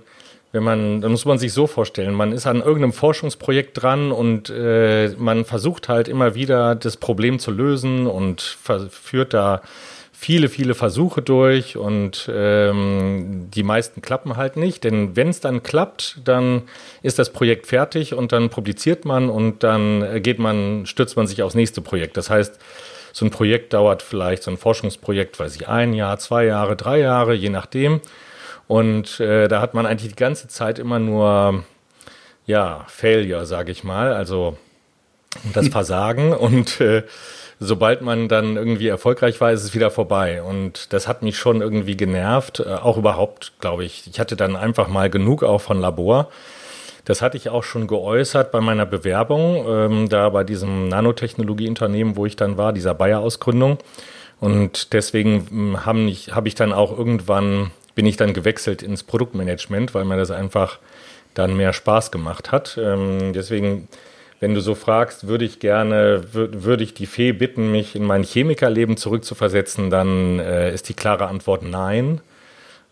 wenn 0.53 0.65
man, 0.65 1.01
dann 1.01 1.13
muss 1.13 1.27
man 1.27 1.39
sich 1.39 1.53
so 1.53 1.69
vorstellen, 1.69 2.13
man 2.13 2.33
ist 2.33 2.45
an 2.45 2.57
irgendeinem 2.57 2.93
Forschungsprojekt 2.93 3.81
dran 3.81 4.11
und 4.11 4.51
äh, 4.51 5.11
man 5.17 5.45
versucht 5.45 5.89
halt 5.89 6.09
immer 6.09 6.35
wieder 6.35 6.75
das 6.75 6.97
Problem 6.97 7.39
zu 7.39 7.53
lösen 7.53 8.09
und 8.09 8.41
führt 8.91 9.33
da 9.33 9.63
viele, 10.13 10.49
viele 10.49 10.75
Versuche 10.75 11.23
durch 11.23 11.77
und 11.77 12.29
ähm, 12.35 13.47
die 13.55 13.63
meisten 13.63 14.03
klappen 14.03 14.37
halt 14.37 14.57
nicht. 14.57 14.83
Denn 14.83 15.15
wenn 15.15 15.29
es 15.29 15.39
dann 15.39 15.63
klappt, 15.63 16.19
dann 16.25 16.63
ist 17.03 17.21
das 17.21 17.31
Projekt 17.31 17.69
fertig 17.69 18.13
und 18.13 18.33
dann 18.33 18.51
publiziert 18.51 19.05
man 19.05 19.31
und 19.31 19.63
dann 19.63 20.21
geht 20.21 20.41
man, 20.41 20.85
stürzt 20.85 21.17
man 21.17 21.29
sich 21.29 21.45
aufs 21.45 21.55
nächste 21.55 21.81
Projekt. 21.81 22.17
Das 22.17 22.29
heißt, 22.29 22.59
so 23.13 23.25
ein 23.25 23.31
Projekt 23.31 23.73
dauert 23.73 24.03
vielleicht, 24.03 24.43
so 24.43 24.51
ein 24.51 24.57
Forschungsprojekt, 24.57 25.39
weiß 25.39 25.57
ich, 25.57 25.69
ein 25.69 25.93
Jahr, 25.93 26.19
zwei 26.19 26.45
Jahre, 26.45 26.77
drei 26.77 26.99
Jahre, 26.99 27.35
je 27.35 27.49
nachdem. 27.51 28.01
Und 28.69 29.19
äh, 29.21 29.49
da 29.49 29.61
hat 29.61 29.75
man 29.75 29.87
eigentlich 29.87 30.11
die 30.13 30.17
ganze 30.17 30.49
Zeit 30.49 30.79
immer 30.79 30.99
nur, 30.99 31.65
ja, 32.47 32.85
Failure, 32.89 33.47
sage 33.47 33.73
ich 33.73 33.85
mal, 33.85 34.13
also 34.13 34.57
das 35.53 35.69
Versagen 35.69 36.33
und 36.33 36.81
äh, 36.81 37.05
sobald 37.61 38.01
man 38.01 38.29
dann 38.29 38.57
irgendwie 38.57 38.89
erfolgreich 38.89 39.41
war, 39.41 39.53
ist 39.53 39.63
es 39.63 39.75
wieder 39.75 39.91
vorbei. 39.91 40.43
Und 40.43 40.93
das 40.93 41.07
hat 41.07 41.23
mich 41.23 41.39
schon 41.39 41.61
irgendwie 41.61 41.97
genervt. 41.97 42.61
Äh, 42.61 42.75
auch 42.75 42.97
überhaupt, 42.97 43.53
glaube 43.61 43.85
ich. 43.85 44.07
Ich 44.07 44.19
hatte 44.19 44.35
dann 44.35 44.57
einfach 44.57 44.89
mal 44.89 45.11
genug 45.11 45.45
auch 45.45 45.61
von 45.61 45.81
Labor. 45.81 46.31
Das 47.05 47.23
hatte 47.23 47.37
ich 47.37 47.49
auch 47.49 47.65
schon 47.65 47.87
geäußert 47.87 48.53
bei 48.53 48.61
meiner 48.61 48.87
Bewerbung, 48.87 49.65
ähm, 49.69 50.09
da 50.09 50.29
bei 50.29 50.45
diesem 50.45 50.89
Nanotechnologieunternehmen, 50.89 52.17
wo 52.17 52.27
ich 52.27 52.37
dann 52.37 52.57
war, 52.57 52.73
dieser 52.73 52.95
Bayer-Ausgründung. 52.95 53.79
Und 54.41 54.93
deswegen 54.93 55.47
hm, 55.49 55.87
habe 55.87 56.01
ich, 56.01 56.35
hab 56.35 56.47
ich 56.47 56.55
dann 56.55 56.73
auch 56.73 56.97
irgendwann, 56.97 57.71
bin 57.95 58.07
ich 58.07 58.17
dann 58.17 58.33
gewechselt 58.33 58.83
ins 58.83 59.03
Produktmanagement, 59.03 59.95
weil 59.95 60.05
mir 60.05 60.17
das 60.17 60.31
einfach 60.31 60.79
dann 61.35 61.57
mehr 61.57 61.73
Spaß 61.73 62.11
gemacht 62.11 62.53
hat. 62.53 62.79
Ähm, 62.81 63.33
deswegen 63.33 63.89
wenn 64.41 64.55
du 64.55 64.63
so 64.63 64.75
fragst, 64.75 65.29
würde 65.29 65.45
ich 65.45 65.61
gerne, 65.61 66.23
würde 66.33 66.83
ich 66.83 66.95
die 66.95 67.07
Fee 67.07 67.33
bitten, 67.33 67.71
mich 67.71 67.95
in 67.95 68.05
mein 68.05 68.25
Chemikerleben 68.25 68.97
zurückzuversetzen, 68.97 69.91
dann 69.91 70.39
äh, 70.39 70.73
ist 70.73 70.89
die 70.89 70.95
klare 70.95 71.29
Antwort 71.29 71.63
nein. 71.63 72.23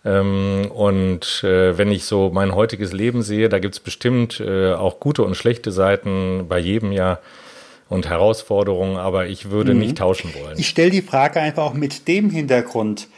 Ähm, 0.09 0.71
und 0.71 1.43
äh, 1.45 1.77
wenn 1.77 1.91
ich 1.91 2.05
so 2.05 2.31
mein 2.33 2.55
heutiges 2.55 2.93
Leben 2.93 3.23
sehe, 3.23 3.49
da 3.49 3.59
gibt 3.59 3.75
es 3.75 3.81
bestimmt 3.81 4.41
äh, 4.41 4.73
auch 4.73 5.01
gute 5.01 5.23
und 5.23 5.37
schlechte 5.37 5.73
Seiten 5.73 6.47
bei 6.49 6.59
jedem 6.59 6.93
Jahr 6.93 7.21
und 7.89 8.09
Herausforderungen, 8.09 8.97
aber 8.97 9.27
ich 9.27 9.51
würde 9.51 9.75
mhm. 9.75 9.81
nicht 9.81 9.99
tauschen 9.99 10.33
wollen. 10.35 10.59
Ich 10.59 10.69
stelle 10.69 10.91
die 10.91 11.03
Frage 11.03 11.41
einfach 11.41 11.65
auch 11.65 11.75
mit 11.75 12.09
dem 12.09 12.31
Hintergrund. 12.31 13.09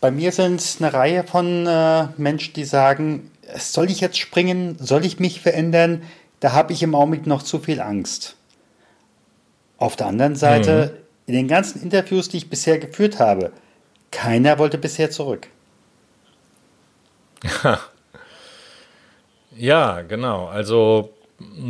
Bei 0.00 0.10
mir 0.10 0.32
sind 0.32 0.60
es 0.60 0.80
eine 0.80 0.92
Reihe 0.92 1.24
von 1.24 1.66
äh, 1.66 2.08
Menschen, 2.16 2.54
die 2.54 2.64
sagen, 2.64 3.30
soll 3.56 3.90
ich 3.90 4.00
jetzt 4.00 4.18
springen? 4.18 4.76
Soll 4.78 5.04
ich 5.04 5.20
mich 5.20 5.40
verändern? 5.40 6.02
da 6.40 6.52
habe 6.52 6.72
ich 6.72 6.82
im 6.82 6.94
Augenblick 6.94 7.26
noch 7.26 7.42
zu 7.42 7.58
viel 7.58 7.80
Angst. 7.80 8.34
Auf 9.76 9.96
der 9.96 10.06
anderen 10.06 10.36
Seite, 10.36 10.92
mhm. 10.92 11.00
in 11.26 11.34
den 11.34 11.48
ganzen 11.48 11.82
Interviews, 11.82 12.28
die 12.28 12.38
ich 12.38 12.50
bisher 12.50 12.78
geführt 12.78 13.18
habe, 13.18 13.52
keiner 14.10 14.58
wollte 14.58 14.78
bisher 14.78 15.10
zurück. 15.10 15.48
Ja, 19.56 20.02
genau. 20.02 20.46
Also 20.46 21.12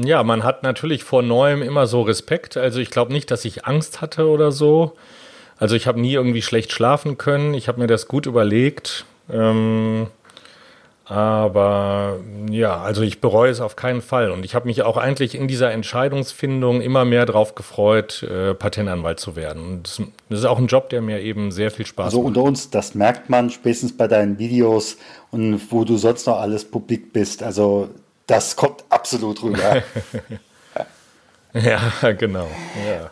ja, 0.03 0.23
man 0.23 0.45
hat 0.45 0.63
natürlich 0.63 1.05
vor 1.05 1.23
Neuem 1.23 1.63
immer 1.63 1.87
so 1.87 2.03
Respekt. 2.03 2.57
Also 2.57 2.81
ich 2.81 2.91
glaube 2.91 3.13
nicht, 3.13 3.31
dass 3.31 3.45
ich 3.45 3.67
Angst 3.67 4.01
hatte 4.01 4.29
oder 4.29 4.53
so. 4.53 4.97
Also 5.59 5.77
ich 5.77 5.87
habe 5.87 6.01
nie 6.01 6.15
irgendwie 6.15 6.43
schlecht 6.43 6.73
schlafen 6.73 7.19
können. 7.19 7.55
Ich 7.55 7.69
habe 7.69 7.81
mir 7.81 7.87
das 7.87 8.09
gut 8.09 8.27
überlegt. 8.27 9.05
Ähm, 9.33 10.09
aber 11.11 12.21
ja, 12.51 12.81
also 12.81 13.03
ich 13.03 13.21
bereue 13.21 13.51
es 13.51 13.61
auf 13.61 13.75
keinen 13.75 14.01
Fall. 14.01 14.31
Und 14.31 14.45
ich 14.45 14.55
habe 14.55 14.69
mich 14.69 14.83
auch 14.83 14.97
eigentlich 14.97 15.35
in 15.35 15.49
dieser 15.49 15.73
Entscheidungsfindung 15.73 16.81
immer 16.81 17.05
mehr 17.05 17.27
darauf 17.27 17.57
gefreut, 17.57 18.23
äh, 18.23 18.55
Patentanwalt 18.55 19.19
zu 19.19 19.35
werden. 19.35 19.61
Und 19.65 19.83
das, 19.89 20.03
das, 20.29 20.39
ist 20.39 20.45
auch 20.45 20.59
ein 20.59 20.69
Job, 20.69 20.89
der 20.91 21.01
mir 21.01 21.21
eben 21.21 21.51
sehr 21.51 21.73
viel 21.73 21.85
Spaß 21.85 22.07
also 22.07 22.19
macht. 22.19 22.27
Also 22.29 22.41
unter 22.41 22.49
uns, 22.49 22.71
das 22.71 22.95
merkt 22.95 23.29
man 23.29 23.51
spätestens 23.51 23.97
bei 23.97 24.07
deinen 24.07 24.39
Videos 24.39 24.99
und 25.33 25.61
wo 25.73 25.83
du 25.83 25.97
sonst 25.97 26.29
noch 26.29 26.39
alles 26.39 26.65
publik 26.65 27.13
bist. 27.13 27.43
Also 27.43 27.89
das 28.29 28.55
kommt 28.55 28.85
absolut 28.89 29.43
rüber. 29.43 29.83
ja, 31.55 32.13
genau. 32.13 32.47
Ja. 32.89 33.11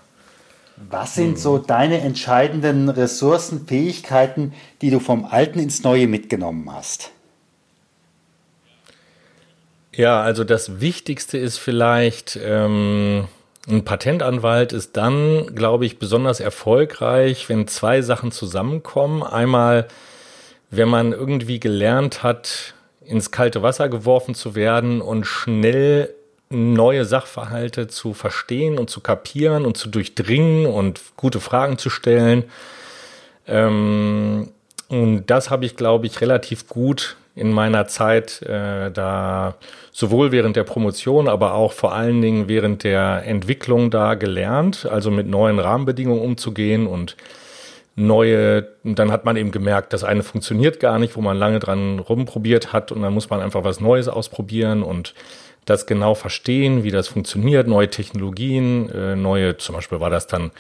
Was 0.89 1.17
sind 1.17 1.37
so 1.37 1.59
deine 1.59 2.03
entscheidenden 2.03 2.91
Ressourcen, 2.91 3.67
Fähigkeiten, 3.67 4.53
die 4.83 4.91
du 4.91 5.01
vom 5.01 5.25
Alten 5.25 5.59
ins 5.59 5.83
Neue 5.83 6.07
mitgenommen 6.07 6.73
hast? 6.73 7.11
Ja, 9.99 10.21
also 10.21 10.45
das 10.45 10.81
Wichtigste 10.81 11.39
ist 11.39 11.59
vielleicht, 11.59 12.39
ähm, 12.41 13.27
ein 13.69 13.85
Patentanwalt 13.85 14.73
ist 14.73 14.97
dann, 14.97 15.57
glaube 15.57 15.87
ich, 15.87 15.99
besonders 15.99 16.39
erfolgreich, 16.39 17.49
wenn 17.49 17.67
zwei 17.67 18.01
Sachen 18.01 18.31
zusammenkommen. 18.31 19.25
Einmal, 19.25 19.89
wenn 20.71 20.89
man 20.89 21.11
irgendwie 21.13 21.59
gelernt 21.59 22.23
hat, 22.23 22.75
ins 23.05 23.33
kalte 23.33 23.65
Wasser 23.65 23.89
geworfen 23.89 24.37
zu 24.37 24.55
werden 24.55 25.01
und 25.01 25.25
schnell 25.25 26.15
neue 26.49 27.05
Sachverhalte 27.05 27.89
zu 27.89 28.15
verstehen 28.15 28.79
und 28.79 28.91
zu 28.91 29.01
kapieren 29.01 29.67
und 29.67 29.77
zu 29.77 29.89
durchdringen 29.89 30.67
und 30.67 31.01
gute 31.17 31.41
Fragen 31.41 31.77
zu 31.77 31.91
stellen. 31.91 32.45
Ähm, 33.49 34.53
und 34.87 35.27
das 35.27 35.51
habe 35.51 35.67
ich, 35.67 35.75
glaube 35.75 36.07
ich, 36.07 36.21
relativ 36.21 36.69
gut 36.69 37.17
in 37.39 37.53
meiner 37.53 37.87
Zeit 37.87 38.43
äh, 38.43 38.91
da 38.91 39.55
sowohl 39.93 40.33
während 40.33 40.57
der 40.57 40.65
Promotion, 40.65 41.29
aber 41.29 41.55
auch 41.55 41.73
vor 41.73 41.95
allen 41.95 42.21
Dingen 42.21 42.49
während 42.49 42.85
der 42.85 43.23
Entwicklung 43.25 43.91
da 43.91 44.15
gelernt, 44.15 44.87
also 44.91 45.11
mit 45.11 45.27
neuen 45.27 45.59
Rahmenbedingungen 45.59 46.23
umzugehen 46.23 46.87
und 46.87 47.17
neue, 47.99 48.69
dann 48.85 49.11
hat 49.11 49.25
man 49.25 49.37
eben 49.37 49.51
gemerkt, 49.51 49.93
das 49.93 50.05
eine 50.05 50.23
funktioniert 50.23 50.79
gar 50.79 50.99
nicht, 50.99 51.17
wo 51.17 51.21
man 51.21 51.37
lange 51.37 51.59
dran 51.59 51.99
rumprobiert 51.99 52.73
hat 52.73 52.93
und 52.93 53.03
dann 53.03 53.13
muss 53.13 53.29
man 53.29 53.41
einfach 53.41 53.65
was 53.65 53.81
Neues 53.81 54.09
ausprobieren 54.09 54.83
und 54.83 55.15
das 55.69 55.87
genau 55.87 56.15
verstehen, 56.15 56.85
wie 56.85 56.91
das 56.91 57.09
funktioniert, 57.09 57.67
neue 57.67 57.91
Technologien, 57.91 58.91
äh, 58.91 59.17
neue, 59.17 59.57
zum 59.57 59.75
Beispiel 59.75 60.01
war 60.01 60.11
das 60.11 60.27
dann 60.27 60.51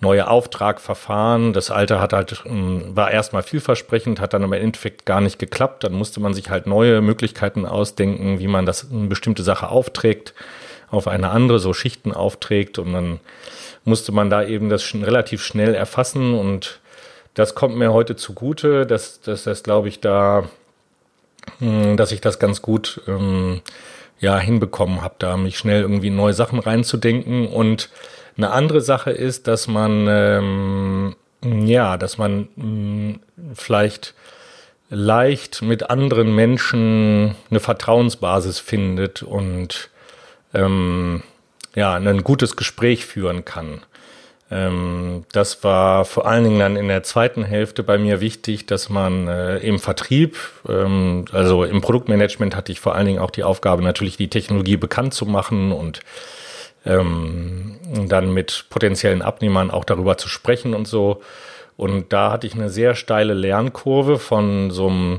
neue 0.00 0.28
Auftragverfahren. 0.28 1.52
Das 1.52 1.70
alte 1.70 2.00
hat 2.00 2.12
halt, 2.12 2.42
ähm, 2.44 2.94
war 2.94 3.10
erstmal 3.10 3.42
vielversprechend, 3.42 4.20
hat 4.20 4.34
dann 4.34 4.42
im 4.42 4.52
Endeffekt 4.52 5.06
gar 5.06 5.20
nicht 5.20 5.38
geklappt. 5.38 5.84
Dann 5.84 5.92
musste 5.92 6.20
man 6.20 6.34
sich 6.34 6.50
halt 6.50 6.66
neue 6.66 7.00
Möglichkeiten 7.00 7.64
ausdenken, 7.64 8.40
wie 8.40 8.48
man 8.48 8.66
das 8.66 8.90
eine 8.90 9.06
bestimmte 9.06 9.42
Sache 9.42 9.68
aufträgt, 9.68 10.34
auf 10.90 11.08
eine 11.08 11.30
andere, 11.30 11.58
so 11.58 11.72
Schichten 11.72 12.12
aufträgt 12.12 12.78
und 12.78 12.92
dann 12.92 13.20
musste 13.84 14.12
man 14.12 14.28
da 14.28 14.44
eben 14.44 14.68
das 14.68 14.82
schon 14.82 15.02
relativ 15.02 15.42
schnell 15.42 15.74
erfassen 15.74 16.34
und 16.34 16.80
das 17.34 17.54
kommt 17.54 17.76
mir 17.76 17.92
heute 17.92 18.14
zugute, 18.14 18.86
dass, 18.86 19.20
dass 19.20 19.44
das, 19.44 19.62
glaube 19.62 19.88
ich, 19.88 20.00
da, 20.00 20.44
hm, 21.58 21.96
dass 21.96 22.12
ich 22.12 22.20
das 22.20 22.38
ganz 22.38 22.60
gut 22.60 23.00
ähm, 23.08 23.62
ja, 24.22 24.38
hinbekommen 24.38 25.02
habe, 25.02 25.16
da 25.18 25.36
mich 25.36 25.58
schnell 25.58 25.82
irgendwie 25.82 26.08
neue 26.08 26.32
Sachen 26.32 26.60
reinzudenken. 26.60 27.48
Und 27.48 27.90
eine 28.36 28.52
andere 28.52 28.80
Sache 28.80 29.10
ist, 29.10 29.48
dass 29.48 29.66
man, 29.66 30.06
ähm, 30.08 31.16
ja, 31.42 31.98
dass 31.98 32.18
man 32.18 32.48
mh, 32.54 32.62
hm, 32.64 33.20
vielleicht 33.54 34.14
leicht 34.88 35.60
mit 35.62 35.90
anderen 35.90 36.34
Menschen 36.34 37.34
eine 37.50 37.60
Vertrauensbasis 37.60 38.60
findet 38.60 39.24
und 39.24 39.90
ähm, 40.54 41.22
ja, 41.74 41.94
ein 41.94 42.22
gutes 42.22 42.54
Gespräch 42.54 43.04
führen 43.04 43.44
kann. 43.44 43.80
Ähm, 44.52 45.24
das 45.32 45.64
war 45.64 46.04
vor 46.04 46.26
allen 46.26 46.44
Dingen 46.44 46.58
dann 46.58 46.76
in 46.76 46.88
der 46.88 47.02
zweiten 47.02 47.42
Hälfte 47.42 47.82
bei 47.82 47.96
mir 47.96 48.20
wichtig, 48.20 48.66
dass 48.66 48.90
man 48.90 49.26
äh, 49.26 49.58
im 49.58 49.78
Vertrieb, 49.78 50.36
ähm, 50.68 51.24
also 51.32 51.64
im 51.64 51.80
Produktmanagement 51.80 52.54
hatte 52.54 52.70
ich 52.70 52.78
vor 52.78 52.94
allen 52.94 53.06
Dingen 53.06 53.18
auch 53.18 53.30
die 53.30 53.44
Aufgabe, 53.44 53.82
natürlich 53.82 54.18
die 54.18 54.28
Technologie 54.28 54.76
bekannt 54.76 55.14
zu 55.14 55.24
machen 55.24 55.72
und 55.72 56.00
ähm, 56.84 57.78
dann 58.08 58.34
mit 58.34 58.66
potenziellen 58.68 59.22
Abnehmern 59.22 59.70
auch 59.70 59.84
darüber 59.84 60.18
zu 60.18 60.28
sprechen 60.28 60.74
und 60.74 60.86
so. 60.86 61.22
Und 61.78 62.12
da 62.12 62.30
hatte 62.30 62.46
ich 62.46 62.54
eine 62.54 62.68
sehr 62.68 62.94
steile 62.94 63.32
Lernkurve 63.32 64.18
von 64.18 64.70
so 64.70 64.88
einem 64.88 65.18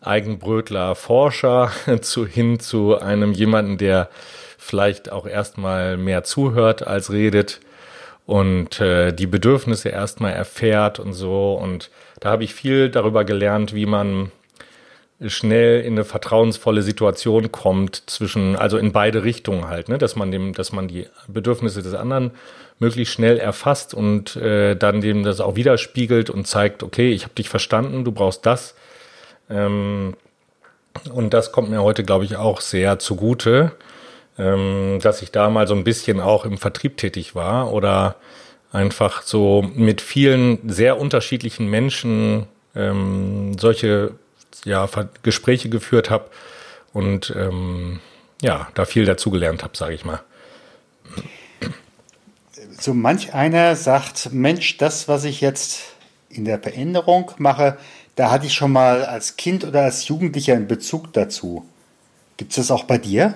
Eigenbrötler 0.00 0.94
Forscher 0.94 1.72
zu 2.02 2.26
hin 2.26 2.60
zu 2.60 2.96
einem 3.00 3.32
jemanden, 3.32 3.76
der 3.76 4.08
vielleicht 4.56 5.10
auch 5.10 5.26
erstmal 5.26 5.96
mehr 5.96 6.22
zuhört 6.22 6.86
als 6.86 7.10
redet 7.10 7.60
und 8.28 8.78
äh, 8.78 9.10
die 9.10 9.26
Bedürfnisse 9.26 9.88
erstmal 9.88 10.34
erfährt 10.34 11.00
und 11.00 11.14
so. 11.14 11.54
Und 11.54 11.90
da 12.20 12.28
habe 12.28 12.44
ich 12.44 12.52
viel 12.52 12.90
darüber 12.90 13.24
gelernt, 13.24 13.74
wie 13.74 13.86
man 13.86 14.30
schnell 15.24 15.80
in 15.80 15.94
eine 15.94 16.04
vertrauensvolle 16.04 16.82
Situation 16.82 17.50
kommt 17.50 18.02
zwischen, 18.10 18.54
also 18.54 18.76
in 18.76 18.92
beide 18.92 19.24
Richtungen 19.24 19.68
halt, 19.68 19.88
ne? 19.88 19.96
dass 19.96 20.14
man 20.14 20.30
dem, 20.30 20.52
dass 20.52 20.72
man 20.72 20.88
die 20.88 21.06
Bedürfnisse 21.26 21.82
des 21.82 21.94
anderen 21.94 22.32
möglichst 22.78 23.14
schnell 23.14 23.38
erfasst 23.38 23.94
und 23.94 24.36
äh, 24.36 24.76
dann 24.76 25.00
dem 25.00 25.22
das 25.22 25.40
auch 25.40 25.56
widerspiegelt 25.56 26.28
und 26.28 26.46
zeigt, 26.46 26.82
okay, 26.82 27.10
ich 27.10 27.24
habe 27.24 27.32
dich 27.34 27.48
verstanden, 27.48 28.04
du 28.04 28.12
brauchst 28.12 28.44
das. 28.44 28.74
Ähm, 29.48 30.12
und 31.14 31.32
das 31.32 31.50
kommt 31.50 31.70
mir 31.70 31.82
heute, 31.82 32.04
glaube 32.04 32.26
ich, 32.26 32.36
auch 32.36 32.60
sehr 32.60 32.98
zugute 32.98 33.72
ähm, 34.38 34.98
dass 35.02 35.22
ich 35.22 35.32
da 35.32 35.50
mal 35.50 35.66
so 35.66 35.74
ein 35.74 35.84
bisschen 35.84 36.20
auch 36.20 36.44
im 36.44 36.58
Vertrieb 36.58 36.96
tätig 36.96 37.34
war 37.34 37.72
oder 37.72 38.16
einfach 38.72 39.22
so 39.22 39.68
mit 39.74 40.00
vielen 40.00 40.68
sehr 40.68 40.98
unterschiedlichen 40.98 41.68
Menschen 41.68 42.46
ähm, 42.74 43.56
solche 43.58 44.12
ja, 44.64 44.88
Gespräche 45.22 45.68
geführt 45.68 46.10
habe 46.10 46.26
und 46.92 47.34
ähm, 47.36 48.00
ja, 48.42 48.68
da 48.74 48.84
viel 48.84 49.04
dazugelernt 49.04 49.62
habe, 49.62 49.76
sage 49.76 49.94
ich 49.94 50.04
mal. 50.04 50.20
So 52.78 52.94
manch 52.94 53.34
einer 53.34 53.74
sagt, 53.74 54.32
Mensch, 54.32 54.76
das, 54.76 55.08
was 55.08 55.24
ich 55.24 55.40
jetzt 55.40 55.94
in 56.28 56.44
der 56.44 56.60
Veränderung 56.60 57.32
mache, 57.38 57.76
da 58.14 58.30
hatte 58.30 58.46
ich 58.46 58.54
schon 58.54 58.72
mal 58.72 59.04
als 59.04 59.36
Kind 59.36 59.64
oder 59.64 59.82
als 59.82 60.06
Jugendlicher 60.06 60.54
einen 60.54 60.68
Bezug 60.68 61.12
dazu. 61.12 61.68
Gibt 62.36 62.52
es 62.52 62.56
das 62.56 62.70
auch 62.70 62.84
bei 62.84 62.98
dir? 62.98 63.34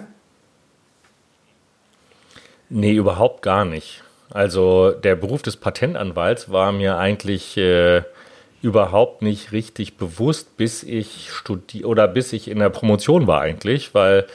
Nee, 2.74 2.94
überhaupt 2.94 3.42
gar 3.42 3.66
nicht. 3.66 4.02
Also 4.30 4.92
der 4.92 5.14
Beruf 5.14 5.42
des 5.42 5.58
Patentanwalts 5.58 6.50
war 6.50 6.72
mir 6.72 6.96
eigentlich 6.96 7.58
äh, 7.58 8.00
überhaupt 8.62 9.20
nicht 9.20 9.52
richtig 9.52 9.98
bewusst, 9.98 10.56
bis 10.56 10.82
ich 10.82 11.30
studiere 11.30 11.86
oder 11.86 12.08
bis 12.08 12.32
ich 12.32 12.48
in 12.48 12.60
der 12.60 12.70
Promotion 12.70 13.26
war 13.26 13.42
eigentlich, 13.42 13.94
weil 13.94 14.26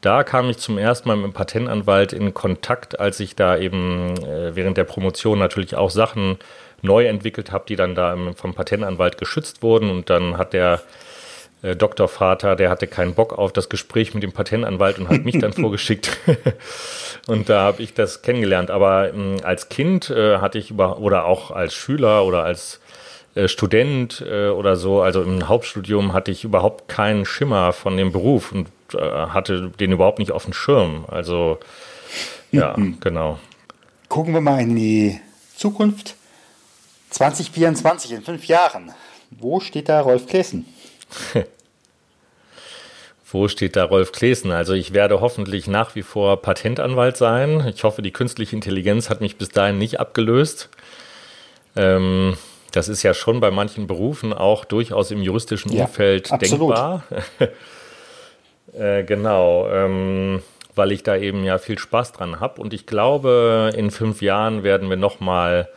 da 0.00 0.24
kam 0.24 0.48
ich 0.48 0.56
zum 0.56 0.78
ersten 0.78 1.08
Mal 1.08 1.16
mit 1.16 1.26
dem 1.26 1.32
Patentanwalt 1.34 2.14
in 2.14 2.32
Kontakt, 2.32 2.98
als 3.00 3.20
ich 3.20 3.36
da 3.36 3.58
eben 3.58 4.14
äh, 4.16 4.56
während 4.56 4.78
der 4.78 4.84
Promotion 4.84 5.38
natürlich 5.38 5.76
auch 5.76 5.90
Sachen 5.90 6.38
neu 6.80 7.04
entwickelt 7.06 7.52
habe, 7.52 7.66
die 7.68 7.76
dann 7.76 7.94
da 7.94 8.16
vom 8.34 8.54
Patentanwalt 8.54 9.18
geschützt 9.18 9.62
wurden 9.62 9.90
und 9.90 10.08
dann 10.08 10.38
hat 10.38 10.54
der 10.54 10.80
äh, 11.64 11.76
Doktorvater, 11.76 12.56
der 12.56 12.68
hatte 12.68 12.86
keinen 12.86 13.14
Bock 13.14 13.38
auf 13.38 13.52
das 13.52 13.70
Gespräch 13.70 14.12
mit 14.12 14.22
dem 14.22 14.32
Patentanwalt 14.32 14.98
und 14.98 15.08
hat 15.08 15.24
mich 15.24 15.38
dann 15.38 15.52
vorgeschickt. 15.54 16.18
und 17.26 17.48
da 17.48 17.62
habe 17.62 17.82
ich 17.82 17.94
das 17.94 18.20
kennengelernt. 18.20 18.70
Aber 18.70 19.08
ähm, 19.08 19.36
als 19.42 19.70
Kind 19.70 20.10
äh, 20.10 20.38
hatte 20.38 20.58
ich 20.58 20.70
über, 20.70 20.98
oder 20.98 21.24
auch 21.24 21.50
als 21.50 21.74
Schüler 21.74 22.26
oder 22.26 22.44
als 22.44 22.80
äh, 23.34 23.48
Student 23.48 24.22
äh, 24.28 24.48
oder 24.48 24.76
so, 24.76 25.00
also 25.00 25.22
im 25.22 25.48
Hauptstudium 25.48 26.12
hatte 26.12 26.30
ich 26.30 26.44
überhaupt 26.44 26.88
keinen 26.88 27.24
Schimmer 27.24 27.72
von 27.72 27.96
dem 27.96 28.12
Beruf 28.12 28.52
und 28.52 28.68
hatte 28.96 29.72
den 29.80 29.90
überhaupt 29.90 30.20
nicht 30.20 30.30
auf 30.30 30.44
dem 30.44 30.52
Schirm. 30.52 31.04
Also 31.08 31.58
ja, 32.52 32.74
mhm. 32.76 32.98
genau. 33.00 33.40
Gucken 34.08 34.34
wir 34.34 34.40
mal 34.40 34.60
in 34.60 34.76
die 34.76 35.20
Zukunft. 35.56 36.14
2024, 37.10 38.12
in 38.12 38.22
fünf 38.22 38.44
Jahren. 38.46 38.92
Wo 39.30 39.58
steht 39.58 39.88
da 39.88 40.00
Rolf 40.00 40.26
Klessen? 40.26 40.66
Wo 43.30 43.48
steht 43.48 43.76
da 43.76 43.84
Rolf 43.84 44.12
Klesen? 44.12 44.50
Also 44.50 44.74
ich 44.74 44.92
werde 44.92 45.20
hoffentlich 45.20 45.66
nach 45.66 45.94
wie 45.94 46.02
vor 46.02 46.42
Patentanwalt 46.42 47.16
sein. 47.16 47.66
Ich 47.74 47.82
hoffe, 47.82 48.02
die 48.02 48.12
künstliche 48.12 48.54
Intelligenz 48.54 49.08
hat 49.08 49.20
mich 49.20 49.38
bis 49.38 49.48
dahin 49.48 49.78
nicht 49.78 49.98
abgelöst. 49.98 50.68
Ähm, 51.74 52.36
das 52.70 52.88
ist 52.88 53.02
ja 53.02 53.14
schon 53.14 53.40
bei 53.40 53.50
manchen 53.50 53.86
Berufen 53.86 54.32
auch 54.32 54.64
durchaus 54.64 55.10
im 55.10 55.22
juristischen 55.22 55.72
ja, 55.72 55.84
Umfeld 55.84 56.32
absolut. 56.32 56.76
denkbar. 56.76 57.04
äh, 58.78 59.04
genau, 59.04 59.68
ähm, 59.70 60.42
weil 60.74 60.92
ich 60.92 61.02
da 61.02 61.16
eben 61.16 61.44
ja 61.44 61.58
viel 61.58 61.78
Spaß 61.78 62.12
dran 62.12 62.40
habe. 62.40 62.60
Und 62.60 62.74
ich 62.74 62.86
glaube, 62.86 63.70
in 63.76 63.90
fünf 63.90 64.22
Jahren 64.22 64.64
werden 64.64 64.90
wir 64.90 64.96
nochmal 64.96 65.68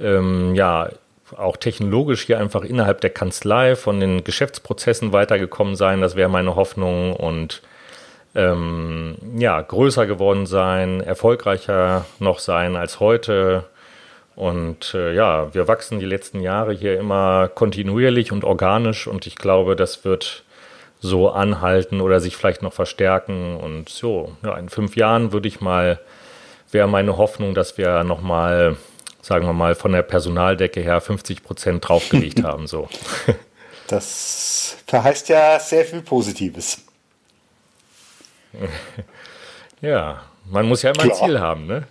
ähm, 0.00 0.54
ja, 0.54 0.88
auch 1.36 1.56
technologisch 1.56 2.22
hier 2.22 2.38
einfach 2.38 2.64
innerhalb 2.64 3.00
der 3.00 3.10
Kanzlei 3.10 3.76
von 3.76 4.00
den 4.00 4.24
Geschäftsprozessen 4.24 5.12
weitergekommen 5.12 5.76
sein. 5.76 6.00
Das 6.00 6.16
wäre 6.16 6.28
meine 6.28 6.56
Hoffnung 6.56 7.14
und 7.14 7.62
ähm, 8.34 9.16
ja, 9.36 9.60
größer 9.60 10.06
geworden 10.06 10.46
sein, 10.46 11.00
erfolgreicher 11.00 12.04
noch 12.18 12.38
sein 12.38 12.76
als 12.76 13.00
heute. 13.00 13.64
Und 14.36 14.94
äh, 14.94 15.14
ja, 15.14 15.54
wir 15.54 15.68
wachsen 15.68 16.00
die 16.00 16.06
letzten 16.06 16.40
Jahre 16.40 16.72
hier 16.72 16.98
immer 16.98 17.48
kontinuierlich 17.48 18.32
und 18.32 18.44
organisch 18.44 19.06
und 19.06 19.26
ich 19.26 19.36
glaube, 19.36 19.76
das 19.76 20.04
wird 20.04 20.42
so 21.00 21.30
anhalten 21.30 22.00
oder 22.00 22.18
sich 22.18 22.36
vielleicht 22.36 22.62
noch 22.62 22.72
verstärken. 22.72 23.56
Und 23.56 23.88
so, 23.88 24.32
ja, 24.42 24.56
in 24.56 24.68
fünf 24.68 24.96
Jahren 24.96 25.32
würde 25.32 25.46
ich 25.46 25.60
mal, 25.60 26.00
wäre 26.72 26.88
meine 26.88 27.16
Hoffnung, 27.16 27.54
dass 27.54 27.78
wir 27.78 28.02
nochmal 28.02 28.76
sagen 29.24 29.46
wir 29.46 29.54
mal, 29.54 29.74
von 29.74 29.92
der 29.92 30.02
Personaldecke 30.02 30.82
her 30.82 31.00
50 31.00 31.42
Prozent 31.42 31.88
draufgelegt 31.88 32.42
haben. 32.44 32.66
So. 32.66 32.88
Das 33.86 34.76
verheißt 34.86 35.30
ja 35.30 35.58
sehr 35.58 35.84
viel 35.84 36.02
Positives. 36.02 36.78
Ja, 39.80 40.22
man 40.48 40.66
muss 40.66 40.80
ja 40.80 40.92
immer 40.92 41.02
Klar. 41.02 41.18
ein 41.20 41.26
Ziel 41.26 41.40
haben. 41.40 41.66
Ne? 41.66 41.86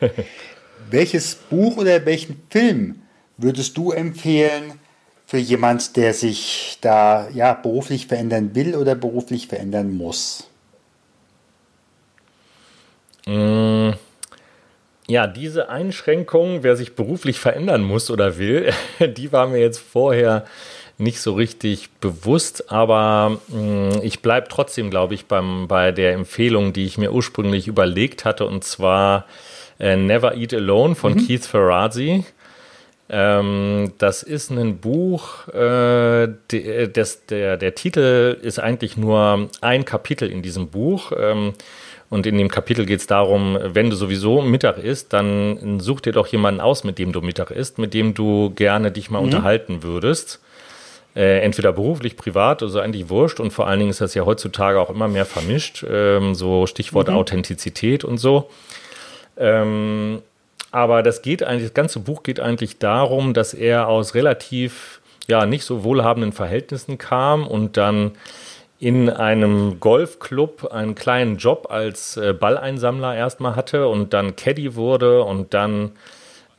Welches 0.90 1.34
Buch 1.34 1.76
oder 1.76 2.06
welchen 2.06 2.40
Film 2.48 3.02
würdest 3.36 3.76
du 3.76 3.90
empfehlen 3.90 4.80
für 5.26 5.36
jemand, 5.36 5.98
der 5.98 6.14
sich 6.14 6.78
da 6.80 7.28
ja 7.28 7.52
beruflich 7.52 8.06
verändern 8.06 8.54
will 8.54 8.74
oder 8.74 8.94
beruflich 8.94 9.48
verändern 9.48 9.94
muss? 9.94 10.48
Mmh 13.26 13.96
ja, 15.08 15.26
diese 15.26 15.68
Einschränkung, 15.68 16.62
wer 16.62 16.76
sich 16.76 16.94
beruflich 16.94 17.38
verändern 17.38 17.82
muss 17.82 18.10
oder 18.10 18.38
will, 18.38 18.72
die 19.00 19.32
war 19.32 19.46
mir 19.46 19.60
jetzt 19.60 19.78
vorher 19.78 20.44
nicht 20.98 21.20
so 21.20 21.34
richtig 21.34 21.90
bewusst, 22.00 22.72
aber 22.72 23.38
mh, 23.48 23.58
mm, 23.58 24.00
ich 24.02 24.20
bleibe 24.20 24.48
trotzdem, 24.48 24.90
glaube 24.90 25.14
ich, 25.14 25.26
beim, 25.26 25.68
bei 25.68 25.92
der 25.92 26.14
Empfehlung, 26.14 26.72
die 26.72 26.86
ich 26.86 26.98
mir 26.98 27.12
ursprünglich 27.12 27.68
überlegt 27.68 28.24
hatte, 28.24 28.46
und 28.46 28.64
zwar 28.64 29.26
äh, 29.78 29.96
Never 29.96 30.34
Eat 30.34 30.54
Alone 30.54 30.94
von 30.94 31.14
mhm. 31.14 31.26
Keith 31.26 31.44
Ferrazzi. 31.44 32.24
Ähm, 33.08 33.92
das 33.98 34.22
ist 34.22 34.50
ein 34.50 34.78
Buch, 34.78 35.46
äh, 35.48 36.28
de, 36.50 36.88
des, 36.88 37.26
der, 37.26 37.56
der 37.56 37.74
Titel 37.74 38.36
ist 38.42 38.58
eigentlich 38.58 38.96
nur 38.96 39.48
ein 39.60 39.84
Kapitel 39.84 40.28
in 40.28 40.42
diesem 40.42 40.68
Buch. 40.68 41.12
Ähm, 41.16 41.52
und 42.08 42.26
in 42.26 42.38
dem 42.38 42.48
Kapitel 42.48 42.86
geht 42.86 43.00
es 43.00 43.06
darum, 43.06 43.58
wenn 43.60 43.90
du 43.90 43.96
sowieso 43.96 44.40
Mittag 44.40 44.78
isst, 44.78 45.12
dann 45.12 45.80
such 45.80 46.00
dir 46.00 46.12
doch 46.12 46.26
jemanden 46.28 46.60
aus, 46.60 46.84
mit 46.84 46.98
dem 46.98 47.12
du 47.12 47.20
Mittag 47.20 47.50
isst, 47.50 47.78
mit 47.78 47.94
dem 47.94 48.14
du 48.14 48.50
gerne 48.54 48.92
dich 48.92 49.10
mal 49.10 49.18
mhm. 49.18 49.24
unterhalten 49.26 49.82
würdest. 49.82 50.40
Äh, 51.16 51.40
entweder 51.40 51.72
beruflich, 51.72 52.16
privat, 52.16 52.62
also 52.62 52.78
eigentlich 52.78 53.08
wurscht. 53.08 53.40
Und 53.40 53.50
vor 53.50 53.66
allen 53.66 53.80
Dingen 53.80 53.90
ist 53.90 54.02
das 54.02 54.14
ja 54.14 54.24
heutzutage 54.24 54.78
auch 54.78 54.90
immer 54.90 55.08
mehr 55.08 55.24
vermischt. 55.24 55.84
Ähm, 55.88 56.34
so 56.34 56.66
Stichwort 56.66 57.08
mhm. 57.08 57.14
Authentizität 57.14 58.04
und 58.04 58.18
so. 58.18 58.50
Ähm, 59.36 60.20
aber 60.70 61.02
das 61.02 61.22
geht 61.22 61.42
eigentlich, 61.42 61.64
das 61.64 61.74
ganze 61.74 62.00
Buch 62.00 62.22
geht 62.22 62.38
eigentlich 62.38 62.78
darum, 62.78 63.34
dass 63.34 63.54
er 63.54 63.88
aus 63.88 64.14
relativ, 64.14 65.00
ja, 65.26 65.46
nicht 65.46 65.64
so 65.64 65.84
wohlhabenden 65.84 66.32
Verhältnissen 66.32 66.98
kam 66.98 67.46
und 67.46 67.78
dann 67.78 68.12
in 68.78 69.08
einem 69.08 69.80
Golfclub 69.80 70.70
einen 70.70 70.94
kleinen 70.94 71.38
Job 71.38 71.68
als 71.70 72.16
äh, 72.16 72.34
Balleinsammler 72.34 73.14
erstmal 73.14 73.56
hatte 73.56 73.88
und 73.88 74.12
dann 74.12 74.36
Caddy 74.36 74.74
wurde 74.74 75.22
und 75.22 75.54
dann 75.54 75.92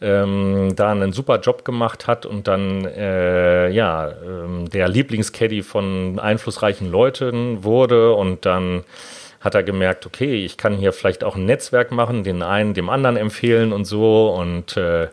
ähm, 0.02 0.74
da 0.76 0.92
einen 0.92 1.12
super 1.12 1.40
Job 1.40 1.64
gemacht 1.64 2.08
hat 2.08 2.26
und 2.26 2.48
dann 2.48 2.86
äh, 2.86 3.70
ja 3.70 4.10
ähm, 4.10 4.70
der 4.70 4.88
Lieblingscaddy 4.88 5.62
von 5.62 6.20
einflussreichen 6.20 6.92
Leuten 6.92 7.64
wurde 7.64 8.14
und 8.14 8.46
dann 8.46 8.84
hat 9.40 9.54
er 9.54 9.64
gemerkt, 9.64 10.06
okay, 10.06 10.44
ich 10.44 10.58
kann 10.58 10.76
hier 10.76 10.94
vielleicht 10.94 11.24
auch 11.24 11.36
ein 11.36 11.46
Netzwerk 11.46 11.92
machen, 11.92 12.24
den 12.24 12.42
einen 12.42 12.74
dem 12.74 12.90
anderen 12.90 13.18
empfehlen 13.18 13.74
und 13.74 13.86
so 13.86 14.30
und 14.30 14.76
äh, 14.78 15.08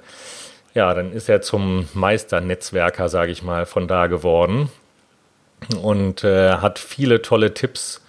ja, 0.74 0.92
dann 0.92 1.12
ist 1.12 1.28
er 1.28 1.40
zum 1.40 1.88
Meisternetzwerker, 1.94 3.08
sage 3.08 3.30
ich 3.30 3.42
mal, 3.42 3.64
von 3.66 3.86
da 3.86 4.06
geworden 4.06 4.70
und 5.82 6.24
äh, 6.24 6.54
hat 6.54 6.78
viele 6.78 7.22
tolle 7.22 7.54
Tipps, 7.54 8.02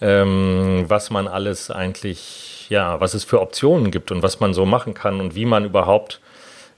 ähm, 0.00 0.84
was 0.88 1.10
man 1.10 1.28
alles 1.28 1.70
eigentlich, 1.70 2.66
ja, 2.68 3.00
was 3.00 3.14
es 3.14 3.24
für 3.24 3.40
Optionen 3.40 3.90
gibt 3.90 4.10
und 4.10 4.22
was 4.22 4.40
man 4.40 4.54
so 4.54 4.66
machen 4.66 4.94
kann 4.94 5.20
und 5.20 5.34
wie 5.34 5.44
man 5.44 5.64
überhaupt 5.64 6.20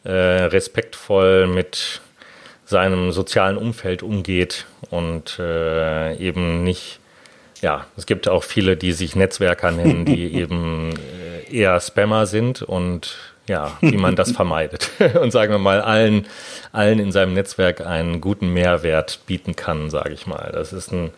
äh, 0.04 0.10
respektvoll 0.10 1.46
mit 1.46 2.00
seinem 2.64 3.12
sozialen 3.12 3.56
Umfeld 3.56 4.02
umgeht 4.02 4.64
und 4.90 5.38
äh, 5.38 6.16
eben 6.16 6.62
nicht, 6.62 7.00
ja, 7.60 7.86
es 7.96 8.06
gibt 8.06 8.28
auch 8.28 8.44
viele, 8.44 8.76
die 8.76 8.92
sich 8.92 9.16
Netzwerker 9.16 9.72
nennen, 9.72 10.04
die 10.04 10.32
eben 10.34 10.92
äh, 11.50 11.54
eher 11.54 11.80
Spammer 11.80 12.26
sind 12.26 12.62
und 12.62 13.16
ja, 13.50 13.76
wie 13.80 13.96
man 13.96 14.16
das 14.16 14.30
vermeidet 14.40 14.90
und 15.20 15.32
sagen 15.32 15.52
wir 15.52 15.58
mal 15.58 15.80
allen, 15.82 16.26
allen 16.72 17.00
in 17.00 17.12
seinem 17.12 17.34
Netzwerk 17.34 17.84
einen 17.84 18.20
guten 18.20 18.52
Mehrwert 18.52 19.20
bieten 19.26 19.56
kann, 19.56 19.90
sage 19.90 20.12
ich 20.12 20.26
mal. 20.26 20.50
Das 20.52 20.72
ist 20.72 20.92
ein 20.92 21.10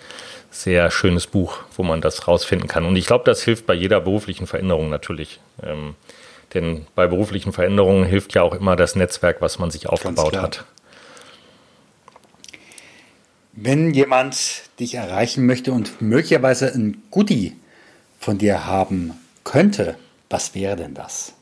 sehr 0.51 0.91
schönes 0.91 1.27
Buch, 1.27 1.59
wo 1.77 1.83
man 1.83 2.01
das 2.01 2.27
rausfinden 2.27 2.69
kann. 2.69 2.87
Und 2.87 2.97
ich 2.97 3.07
glaube, 3.07 3.25
das 3.25 3.43
hilft 3.43 3.67
bei 3.67 3.75
jeder 3.75 4.01
beruflichen 4.01 4.47
Veränderung 4.47 4.89
natürlich. 4.89 5.41
Ähm, 5.63 5.95
denn 6.55 6.87
bei 6.95 7.07
beruflichen 7.07 7.53
Veränderungen 7.53 8.05
hilft 8.05 8.35
ja 8.35 8.43
auch 8.43 8.55
immer 8.55 8.77
das 8.77 8.95
Netzwerk, 8.95 9.41
was 9.41 9.59
man 9.59 9.71
sich 9.71 9.89
aufgebaut 9.89 10.37
hat. 10.37 10.65
Wenn 13.53 13.93
jemand 13.93 14.65
dich 14.81 14.95
erreichen 14.95 15.45
möchte 15.45 15.73
und 15.73 16.01
möglicherweise 16.01 16.73
ein 16.73 17.03
Goodie 17.11 17.57
von 18.19 18.39
dir 18.39 18.67
haben 18.67 19.13
könnte, 19.45 19.97
was 20.31 20.55
wäre 20.55 20.77
denn 20.77 20.95
das? 20.95 21.35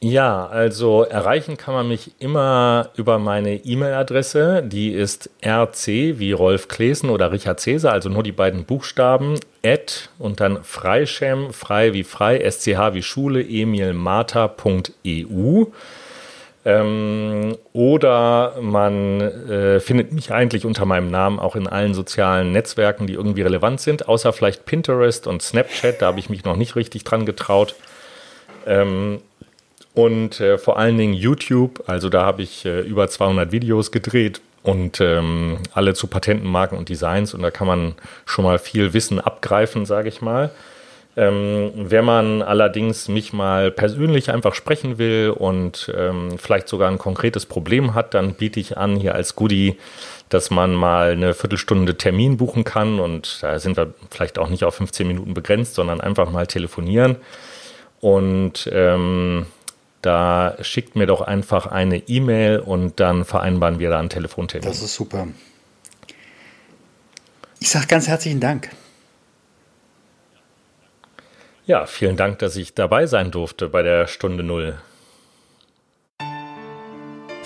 Ja, 0.00 0.46
also 0.46 1.02
erreichen 1.02 1.56
kann 1.56 1.74
man 1.74 1.88
mich 1.88 2.12
immer 2.20 2.90
über 2.94 3.18
meine 3.18 3.56
E-Mail-Adresse. 3.56 4.62
Die 4.62 4.92
ist 4.92 5.28
rc 5.44 5.86
wie 5.88 6.30
Rolf 6.30 6.68
Klesen 6.68 7.10
oder 7.10 7.32
Richard 7.32 7.58
Cäsar, 7.58 7.94
also 7.94 8.08
nur 8.08 8.22
die 8.22 8.30
beiden 8.30 8.64
Buchstaben, 8.64 9.40
at 9.64 10.10
und 10.20 10.40
dann 10.40 10.62
freischem, 10.62 11.52
frei 11.52 11.94
wie 11.94 12.04
frei, 12.04 12.48
sch 12.48 12.68
wie 12.68 13.02
Schule, 13.02 13.42
emil 13.42 13.92
martha.eu. 13.92 15.64
Ähm, 16.64 17.56
oder 17.72 18.54
man 18.60 19.20
äh, 19.20 19.80
findet 19.80 20.12
mich 20.12 20.30
eigentlich 20.32 20.64
unter 20.64 20.84
meinem 20.84 21.10
Namen 21.10 21.40
auch 21.40 21.56
in 21.56 21.66
allen 21.66 21.94
sozialen 21.94 22.52
Netzwerken, 22.52 23.08
die 23.08 23.14
irgendwie 23.14 23.42
relevant 23.42 23.80
sind, 23.80 24.06
außer 24.08 24.32
vielleicht 24.32 24.64
Pinterest 24.64 25.26
und 25.26 25.42
Snapchat, 25.42 26.02
da 26.02 26.06
habe 26.06 26.20
ich 26.20 26.30
mich 26.30 26.44
noch 26.44 26.56
nicht 26.56 26.76
richtig 26.76 27.02
dran 27.02 27.26
getraut. 27.26 27.74
Ähm, 28.66 29.20
und 29.94 30.40
äh, 30.40 30.58
vor 30.58 30.78
allen 30.78 30.96
Dingen 30.98 31.14
YouTube. 31.14 31.82
Also 31.86 32.08
da 32.08 32.24
habe 32.24 32.42
ich 32.42 32.64
äh, 32.64 32.80
über 32.80 33.08
200 33.08 33.52
Videos 33.52 33.90
gedreht 33.90 34.40
und 34.62 35.00
ähm, 35.00 35.58
alle 35.72 35.94
zu 35.94 36.06
Patenten, 36.06 36.48
Marken 36.48 36.76
und 36.76 36.88
Designs. 36.88 37.34
Und 37.34 37.42
da 37.42 37.50
kann 37.50 37.66
man 37.66 37.94
schon 38.26 38.44
mal 38.44 38.58
viel 38.58 38.92
Wissen 38.92 39.20
abgreifen, 39.20 39.86
sage 39.86 40.08
ich 40.08 40.20
mal. 40.20 40.50
Ähm, 41.16 41.72
wenn 41.74 42.04
man 42.04 42.42
allerdings 42.42 43.08
mich 43.08 43.32
mal 43.32 43.72
persönlich 43.72 44.30
einfach 44.30 44.54
sprechen 44.54 44.98
will 44.98 45.34
und 45.36 45.92
ähm, 45.96 46.38
vielleicht 46.38 46.68
sogar 46.68 46.88
ein 46.88 46.98
konkretes 46.98 47.44
Problem 47.44 47.94
hat, 47.94 48.14
dann 48.14 48.34
biete 48.34 48.60
ich 48.60 48.78
an 48.78 48.94
hier 48.94 49.16
als 49.16 49.34
Goodie, 49.34 49.78
dass 50.28 50.50
man 50.50 50.74
mal 50.74 51.10
eine 51.10 51.34
Viertelstunde 51.34 51.96
Termin 51.96 52.36
buchen 52.36 52.62
kann. 52.62 53.00
Und 53.00 53.42
da 53.42 53.58
sind 53.58 53.76
wir 53.76 53.94
vielleicht 54.10 54.38
auch 54.38 54.48
nicht 54.48 54.62
auf 54.62 54.76
15 54.76 55.08
Minuten 55.08 55.34
begrenzt, 55.34 55.74
sondern 55.74 56.00
einfach 56.00 56.30
mal 56.30 56.46
telefonieren. 56.46 57.16
Und 58.00 58.70
ähm, 58.72 59.46
da 60.02 60.56
schickt 60.60 60.96
mir 60.96 61.06
doch 61.06 61.20
einfach 61.20 61.66
eine 61.66 61.98
E-Mail 62.08 62.60
und 62.60 63.00
dann 63.00 63.24
vereinbaren 63.24 63.78
wir 63.78 63.90
da 63.90 63.98
einen 63.98 64.10
Telefontermin. 64.10 64.68
Das 64.68 64.82
ist 64.82 64.94
super. 64.94 65.28
Ich 67.60 67.70
sage 67.70 67.86
ganz 67.86 68.06
herzlichen 68.06 68.40
Dank. 68.40 68.70
Ja, 71.66 71.86
vielen 71.86 72.16
Dank, 72.16 72.38
dass 72.38 72.56
ich 72.56 72.74
dabei 72.74 73.06
sein 73.06 73.30
durfte 73.30 73.68
bei 73.68 73.82
der 73.82 74.06
Stunde 74.06 74.42
Null. 74.42 74.78